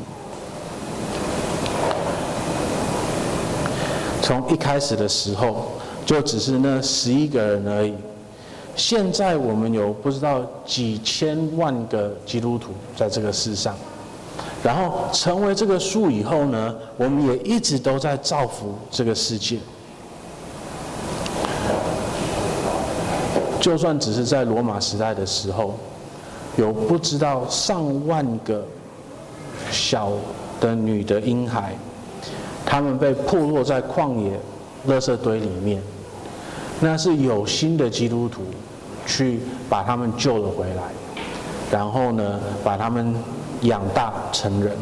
[4.22, 5.72] 从一开始的时候，
[6.04, 7.94] 就只是那十一个人而已。
[8.76, 13.74] 现在我们有不知道几千万个基督徒在这个世上。
[14.64, 19.58] 然后成为这个树以后呢，我们也一直都在造福这个世界。
[23.60, 25.74] 就算只是在罗马时代的时候，
[26.56, 28.64] 有不知道上万个
[29.70, 30.12] 小
[30.60, 31.76] 的女的婴孩，
[32.64, 34.40] 他们被破落在旷野
[34.88, 35.82] 垃圾堆里面，
[36.80, 38.42] 那是有心的基督徒
[39.06, 40.82] 去把他们救了回来，
[41.70, 43.14] 然后呢，把他们。
[43.62, 44.76] 养大成人，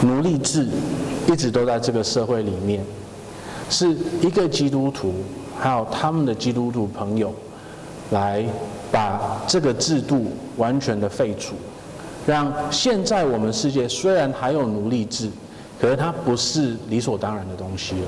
[0.00, 0.68] 奴隶制
[1.26, 2.84] 一直都在这个社会里面，
[3.68, 5.12] 是一个基督徒
[5.58, 7.34] 还有他们的基督徒朋友，
[8.10, 8.44] 来
[8.92, 11.56] 把这个制度完全的废除，
[12.24, 15.28] 让现在我们世界虽然还有奴隶制，
[15.80, 18.06] 可是它不是理所当然的东西了，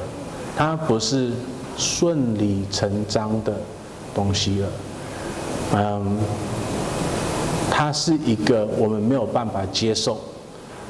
[0.59, 1.31] 它不是
[1.77, 3.55] 顺理成章的
[4.13, 4.69] 东西了，
[5.77, 6.19] 嗯。
[7.71, 10.19] 它是一个我们没有办法接受，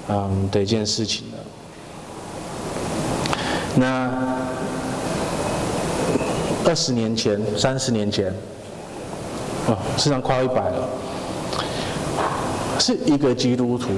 [0.09, 1.39] 嗯的一件事情了。
[3.75, 4.11] 那
[6.64, 8.33] 二十年前、三十年前，
[9.66, 10.89] 哦，事实上快要一百了，
[12.79, 13.91] 是一个基督徒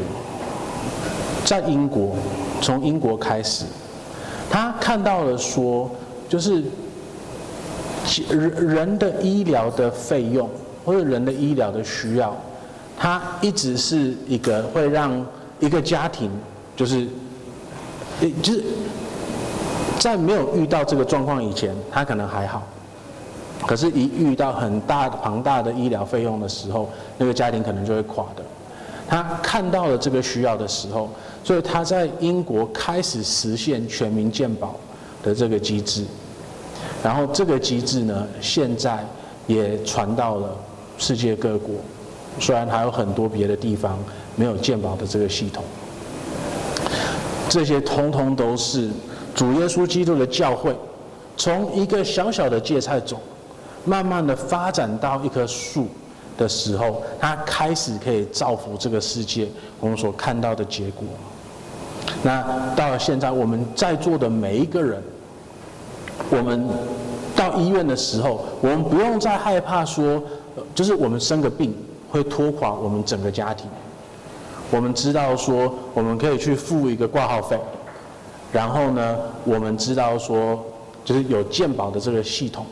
[1.44, 2.16] 在英国，
[2.60, 3.64] 从英国开始，
[4.50, 5.88] 他看到了说，
[6.28, 6.62] 就是
[8.28, 10.50] 人人的医疗的费用
[10.84, 12.36] 或者人的医疗的需要。
[12.98, 15.24] 他一直是一个会让
[15.58, 16.30] 一个家庭，
[16.76, 17.06] 就是，
[18.42, 18.64] 就是
[19.98, 22.62] 在没有遇到这个状况以前，他可能还好。
[23.66, 28.42] 可是，一遇到很大庞大的医疗费用的时候，那个家庭可能就会垮的。
[29.08, 31.10] 他看到了这个需要的时候，
[31.42, 34.78] 所以他在英国开始实现全民健保
[35.22, 36.04] 的这个机制。
[37.02, 39.04] 然后，这个机制呢，现在
[39.46, 40.54] 也传到了
[40.98, 41.76] 世界各国。
[42.38, 43.98] 虽然还有很多别的地方
[44.36, 45.64] 没有健保的这个系统，
[47.48, 48.88] 这些通通都是
[49.34, 50.74] 主耶稣基督的教会，
[51.36, 53.18] 从一个小小的芥菜种，
[53.84, 55.88] 慢慢的发展到一棵树
[56.38, 59.48] 的时候，它开始可以造福这个世界。
[59.80, 61.06] 我们所看到的结果，
[62.22, 62.44] 那
[62.74, 65.02] 到了现在，我们在座的每一个人，
[66.30, 66.66] 我们
[67.34, 70.22] 到医院的时候，我们不用再害怕说，
[70.74, 71.74] 就是我们生个病
[72.10, 73.66] 会拖垮我们整个家庭。
[74.70, 77.58] 我们知道说，我们可以去付一个挂号费，
[78.52, 80.64] 然后呢，我们知道说，
[81.04, 82.64] 就是有健保的这个系统，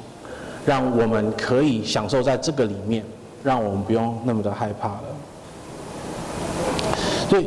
[0.64, 3.04] 让我们可以享受在这个里面，
[3.42, 5.00] 让我们不用那么的害怕了。
[7.28, 7.44] 对，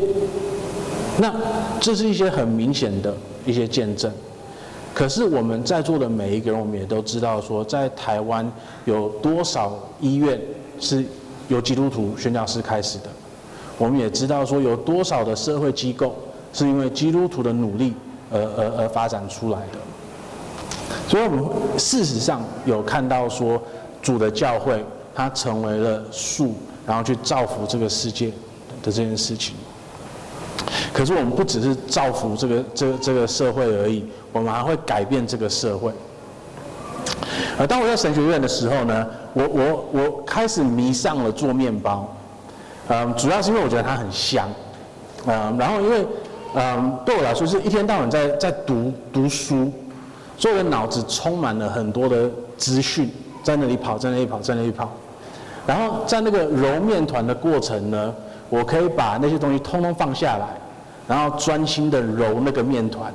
[1.20, 1.34] 那
[1.80, 4.12] 这是一些很明显的一些见证。
[4.94, 8.50] 可是我们在座的每一个人，我们也都知道说，在台湾
[8.86, 10.40] 有多少医院
[10.80, 11.04] 是
[11.48, 13.06] 由基督徒宣教师开始的。
[13.78, 16.14] 我们也知道说，有多少的社会机构
[16.54, 17.94] 是因为基督徒的努力
[18.32, 19.80] 而而而发展出来的。
[21.08, 21.46] 所以，我们
[21.78, 23.62] 事实上有看到说，
[24.02, 24.84] 主的教会
[25.16, 26.54] 它成为了树，
[26.86, 28.34] 然后去造福这个世界的
[28.84, 29.56] 这件事情。
[30.94, 35.92] 可是，我们不只是造福这个这个这个社会而已，我们还会改变这个社会。
[37.58, 42.08] 而当我在神学院的时候呢，我我我开始迷上了做面包。
[42.88, 44.50] 嗯，主要是因为我觉得它很香，
[45.26, 46.06] 嗯，然后因为，
[46.56, 49.72] 嗯，对我来说是一天到晚在在读读书，
[50.38, 53.10] 所以我的脑子充满了很多的资讯，
[53.44, 54.92] 在那里跑，在那里跑，在那里跑，
[55.66, 58.14] 然后在那个揉面团的过程呢，
[58.50, 60.48] 我可以把那些东西通通放下来，
[61.08, 63.14] 然后专心的揉那个面团，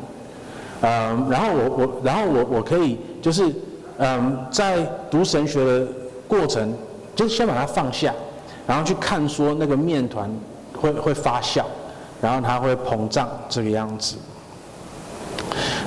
[0.82, 3.53] 嗯，然后我我然后我我可以就是，
[3.99, 4.78] 嗯，在
[5.11, 5.87] 读神学的
[6.28, 6.72] 过程，
[7.14, 8.12] 就是先把它放下。
[8.66, 10.28] 然后去看说那个面团
[10.76, 11.62] 会会发酵，
[12.20, 14.16] 然后它会膨胀这个样子。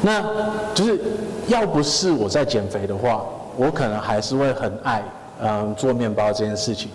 [0.02, 0.24] 那
[0.74, 0.98] 就是
[1.50, 3.22] 要不是我在减肥的话，
[3.58, 5.04] 我可能还是会很爱
[5.42, 6.90] 嗯做面包这件事情。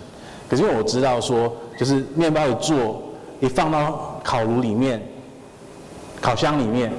[0.49, 3.03] 可是因为我知道说，就是面包一做，
[3.39, 5.01] 一放到烤炉里面、
[6.19, 6.91] 烤箱里面，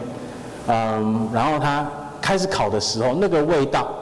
[0.68, 1.87] 嗯，然后它
[2.22, 3.93] 开始烤的时候，那个味道，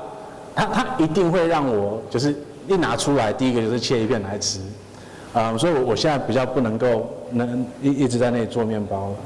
[0.54, 2.32] 它它一定会让我就是。
[2.66, 4.58] 一拿出来，第一个就是切一片来吃，
[5.34, 9.16] 啊、嗯，所以我我现在比较不能够能一一直在那里做面包了。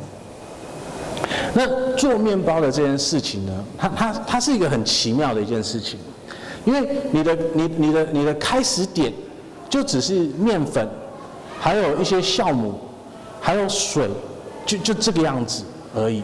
[1.54, 6.00] 那做面包的这件事情呢，它它它是一个很奇妙的一件事情，
[6.64, 9.12] 因为你的你你的你的开始点
[9.70, 10.88] 就只是面粉，
[11.60, 12.74] 还有一些酵母，
[13.40, 14.08] 还有水，
[14.66, 15.64] 就就这个样子
[15.94, 16.22] 而已。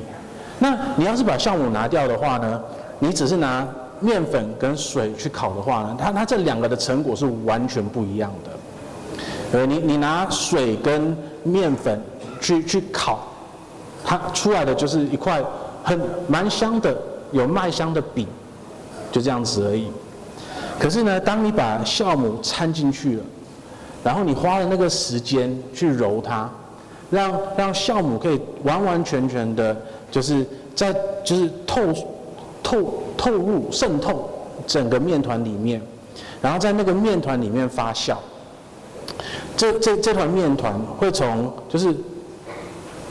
[0.58, 2.60] 那你要是把酵母拿掉的话呢，
[2.98, 3.66] 你只是拿。
[4.00, 9.60] 面粉跟水去烤的话呢，它它这两个的成果是完全不一样的。
[9.60, 11.98] 呃，你你拿水跟面粉
[12.38, 13.20] 去去烤，
[14.04, 15.42] 它出来的就是一块
[15.82, 15.98] 很
[16.28, 16.94] 蛮香的
[17.30, 18.26] 有麦香的饼，
[19.10, 19.88] 就这样子而已。
[20.78, 23.22] 可是呢，当你把酵母掺进去了，
[24.02, 26.50] 然后你花了那个时间去揉它，
[27.14, 29.76] 让让酵母可以完完全全的，
[30.10, 30.44] 就是
[30.74, 30.92] 在
[31.22, 31.80] 就是透
[32.62, 33.04] 透。
[33.16, 34.28] 透入渗透
[34.66, 35.80] 整个面团里面，
[36.42, 38.16] 然后在那个面团里面发酵。
[39.56, 41.94] 这这这团面团会从就是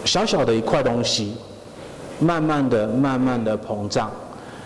[0.06, 1.36] 小小的一块东西，
[2.20, 4.12] 慢慢的、慢慢的膨胀，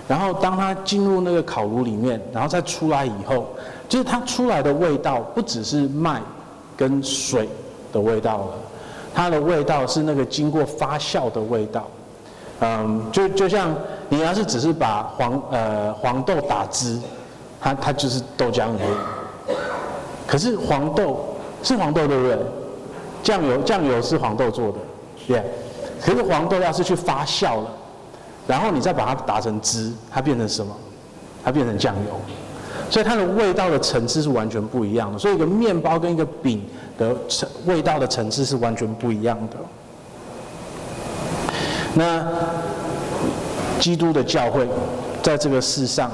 [0.06, 3.48] 然后当它进入那个烤炉里面，然后再出来以后，
[3.88, 6.22] 就是它出来的味道不只是麦
[6.76, 7.48] 跟水
[7.94, 8.54] 的味道了，
[9.14, 11.88] 它的味道是那个经过发酵的味道。
[12.60, 13.76] 嗯，就就像
[14.10, 16.99] 你要是只是把黄呃黄豆打汁，
[17.62, 19.55] 它它就是豆浆而已。
[20.26, 21.26] 可是黄豆
[21.64, 22.38] 是黄豆对不对？
[23.24, 24.78] 酱油酱油是黄豆做的，
[25.28, 25.43] 对。
[26.01, 27.72] 可是黄豆要是去发酵了，
[28.47, 30.76] 然后你再把它打成汁，它变成什么？
[31.43, 32.20] 它变成酱油。
[32.90, 35.18] 所以它的味道的层次是完全不一样的。
[35.18, 36.62] 所以一个面包跟一个饼
[36.98, 39.58] 的层味道的层次是完全不一样的。
[41.94, 42.28] 那
[43.80, 44.68] 基督的教会
[45.22, 46.12] 在这个世上，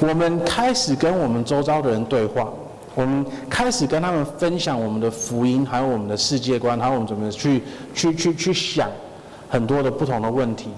[0.00, 2.48] 我们开始跟我们周遭的人对话，
[2.94, 7.62] 我们开始跟他们分享我们的福音，还有我们的世界观，还有我们怎么去
[7.94, 8.88] 去去去想
[9.48, 10.68] 很多的不同的问题。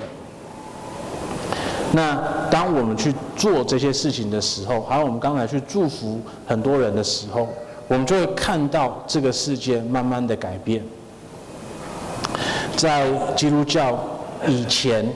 [1.93, 2.17] 那
[2.51, 7.49] 当我们去做这些事情的时候，还有我们刚才去祝福很多人的时候，
[7.87, 10.83] 我们就会看到这个世界慢慢的改变。
[12.77, 13.99] 在基督教
[14.47, 15.11] 以前，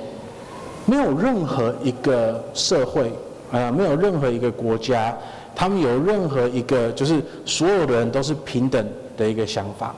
[0.87, 3.13] 没有任何一个社会，
[3.53, 5.17] 呃，没有任何一个国家，
[5.55, 8.85] 他们有任何一个就是所有的人都是平等
[9.17, 9.95] 的一个想法。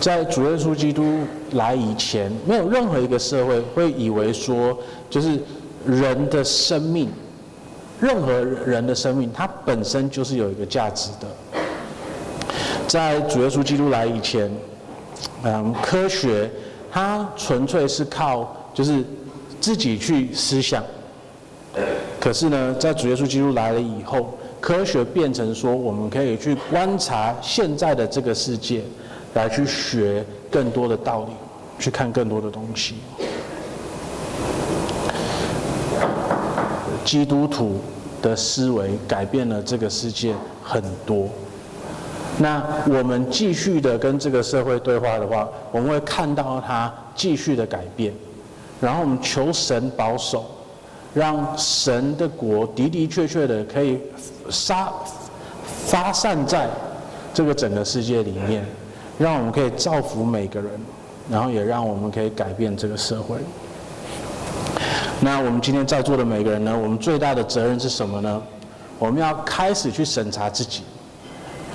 [0.00, 1.20] 在主耶稣基督
[1.52, 4.76] 来以前，没有任何一个社会会以为说，
[5.08, 5.38] 就是
[5.86, 7.08] 人的生命，
[8.00, 11.26] 任何人的生命，它本身就是有一个价值的。
[12.86, 14.50] 在主耶稣基督来以前。
[15.44, 16.50] 嗯，科学
[16.90, 19.02] 它纯粹是靠就是
[19.60, 20.82] 自己去思想，
[22.18, 28.82] 可是呢，在主耶稣基督来了以后，科学变成说，我们可以去观察现在的这个世界，
[29.34, 31.32] 来去学更多的道理，
[31.78, 32.96] 去看更多的东西。
[37.04, 37.80] 基督徒
[38.22, 41.28] 的思维改变了这个世界很多。
[42.38, 48.12] 那我们继续的跟这个社会对话的话，我们会看到它继续的改变。
[48.80, 50.44] 然后我们求神保守，
[51.12, 54.00] 让神的国的的确确的可以
[54.50, 54.92] 撒
[55.86, 56.68] 发散在
[57.32, 58.66] 这个整个世界里面，
[59.18, 60.70] 让我们可以造福每个人，
[61.30, 63.36] 然后也让我们可以改变这个社会。
[65.20, 68.42] 那我们今天在座的每个人呢，我们最大的责任是什么呢？
[68.98, 70.82] 我们要开始去审查自己。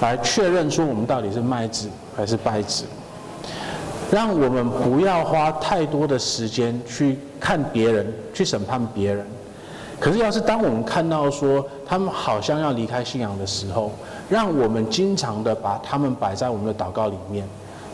[0.02, 2.86] 来确认说我们到底是麦子还是稗子，
[4.10, 9.26] 让我们不要花太多的时间去看别人，去审判别人。
[10.00, 13.92] 可是，要是当我们看到说他们好像要离开信仰的时候，
[14.30, 17.48] 让我们经常的把他们摆在我们的祷告里面，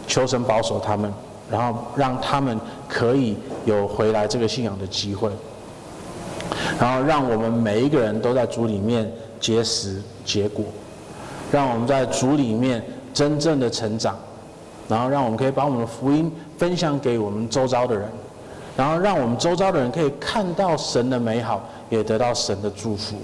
[0.05, 1.11] 求神保守他们，
[1.49, 5.31] 然后让他们可以有回来这个信仰的机会，
[6.79, 9.09] 然后让我们每一个人都在主里面
[9.39, 10.65] 结实结果。
[11.51, 12.83] 让我们在主里面
[13.13, 14.17] 真正的成长，
[14.89, 18.09] 然后让我们可以把我们的福音分享给我们周遭的人，
[18.75, 23.15] 然后让我们周遭的人可以看到神的美好，也得到神的祝福。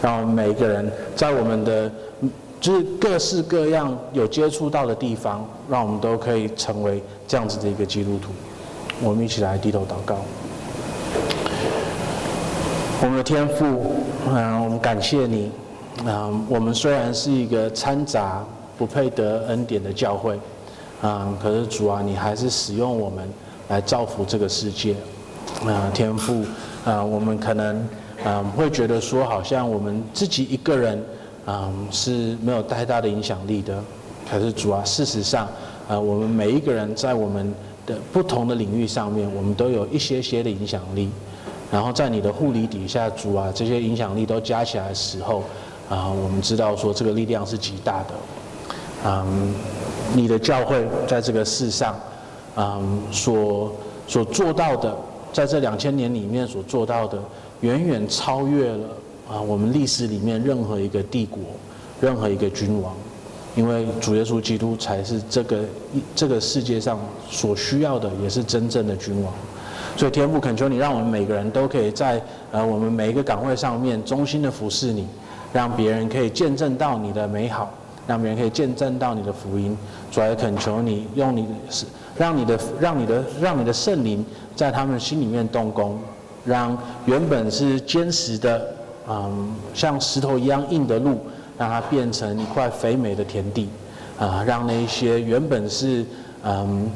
[0.00, 1.92] 让我们每一个人在我们的
[2.60, 8.30] 就是各式各样有接触到的地方，让我们都可以成为这样子的一个基督徒。
[9.02, 10.16] 我们一起来低头祷告。
[13.02, 13.94] 我们的天父，
[14.28, 15.50] 嗯，我们感谢你。
[16.06, 18.44] 啊、我们虽然是一个掺杂
[18.76, 20.38] 不配得恩典的教会，
[21.00, 23.26] 啊、可是主啊，你还是使用我们
[23.68, 24.94] 来造福这个世界。
[25.64, 26.44] 啊、天父，
[26.84, 27.76] 啊、我们可能
[28.24, 31.02] 啊、会觉得说，好像我们自己一个人、
[31.46, 33.82] 嗯、是没有太大的影响力的。
[34.30, 35.48] 可是主啊，事实上，
[35.88, 37.54] 啊，我们每一个人在我们
[37.86, 41.08] 的不同的领域上面，我们都有一些些的影响力。
[41.70, 45.42] 然后在你的护理底下，主啊，这些影响力都加起来的时候。
[45.88, 48.14] 啊，我们知道说这个力量是极大的。
[49.04, 49.54] 嗯，
[50.16, 51.94] 你的教会在这个世上，
[52.56, 53.70] 嗯，所
[54.08, 54.92] 所做到的，
[55.32, 57.16] 在这两千年里面所做到的，
[57.60, 58.88] 远远超越了
[59.28, 61.40] 啊我们历史里面任何一个帝国，
[62.00, 62.94] 任何一个君王，
[63.54, 65.58] 因为主耶稣基督才是这个
[66.14, 66.98] 这个世界上
[67.30, 69.32] 所需要的，也是真正的君王。
[69.96, 72.22] 所以天父恳求你，让我们每个人都可以在
[72.52, 75.06] 呃我们每一个岗位上面忠心的服侍你。
[75.52, 77.72] 让别人可以见证到你的美好，
[78.06, 79.74] 让别人可以见证到你的福音。
[80.10, 81.50] 主要恳求你用你的，
[82.14, 84.22] 让你的，让你的，让你的圣灵
[84.54, 85.98] 在他们心里面动工，
[86.44, 88.75] 让原本是坚实的，
[89.08, 91.18] 嗯，像石头一样硬的路，
[91.58, 93.68] 让它变成一块肥美的田地，
[94.18, 96.04] 啊，让那些原本是，
[96.44, 96.90] 嗯，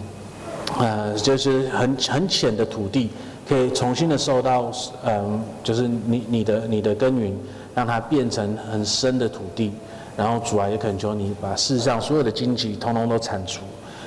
[0.79, 3.11] 呃，就是很很浅的土地，
[3.49, 4.71] 可以重新的受到，
[5.05, 7.37] 嗯，就是你你的你的耕耘。
[7.73, 9.71] 让它变成很深的土地，
[10.17, 13.61] 然后主啊，也恳求你把世上所有的荆棘通通都铲除，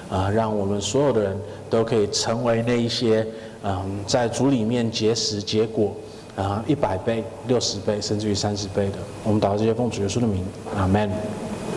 [0.10, 1.36] 啊，让我们所有的人
[1.70, 3.26] 都可以成为那一些，
[3.64, 5.96] 嗯，在主里面结实结果，
[6.36, 8.98] 啊，一百倍、六十倍，甚至于三十倍的。
[9.24, 10.44] 我们打到这些奉主耶稣的名，
[10.76, 11.10] 阿门。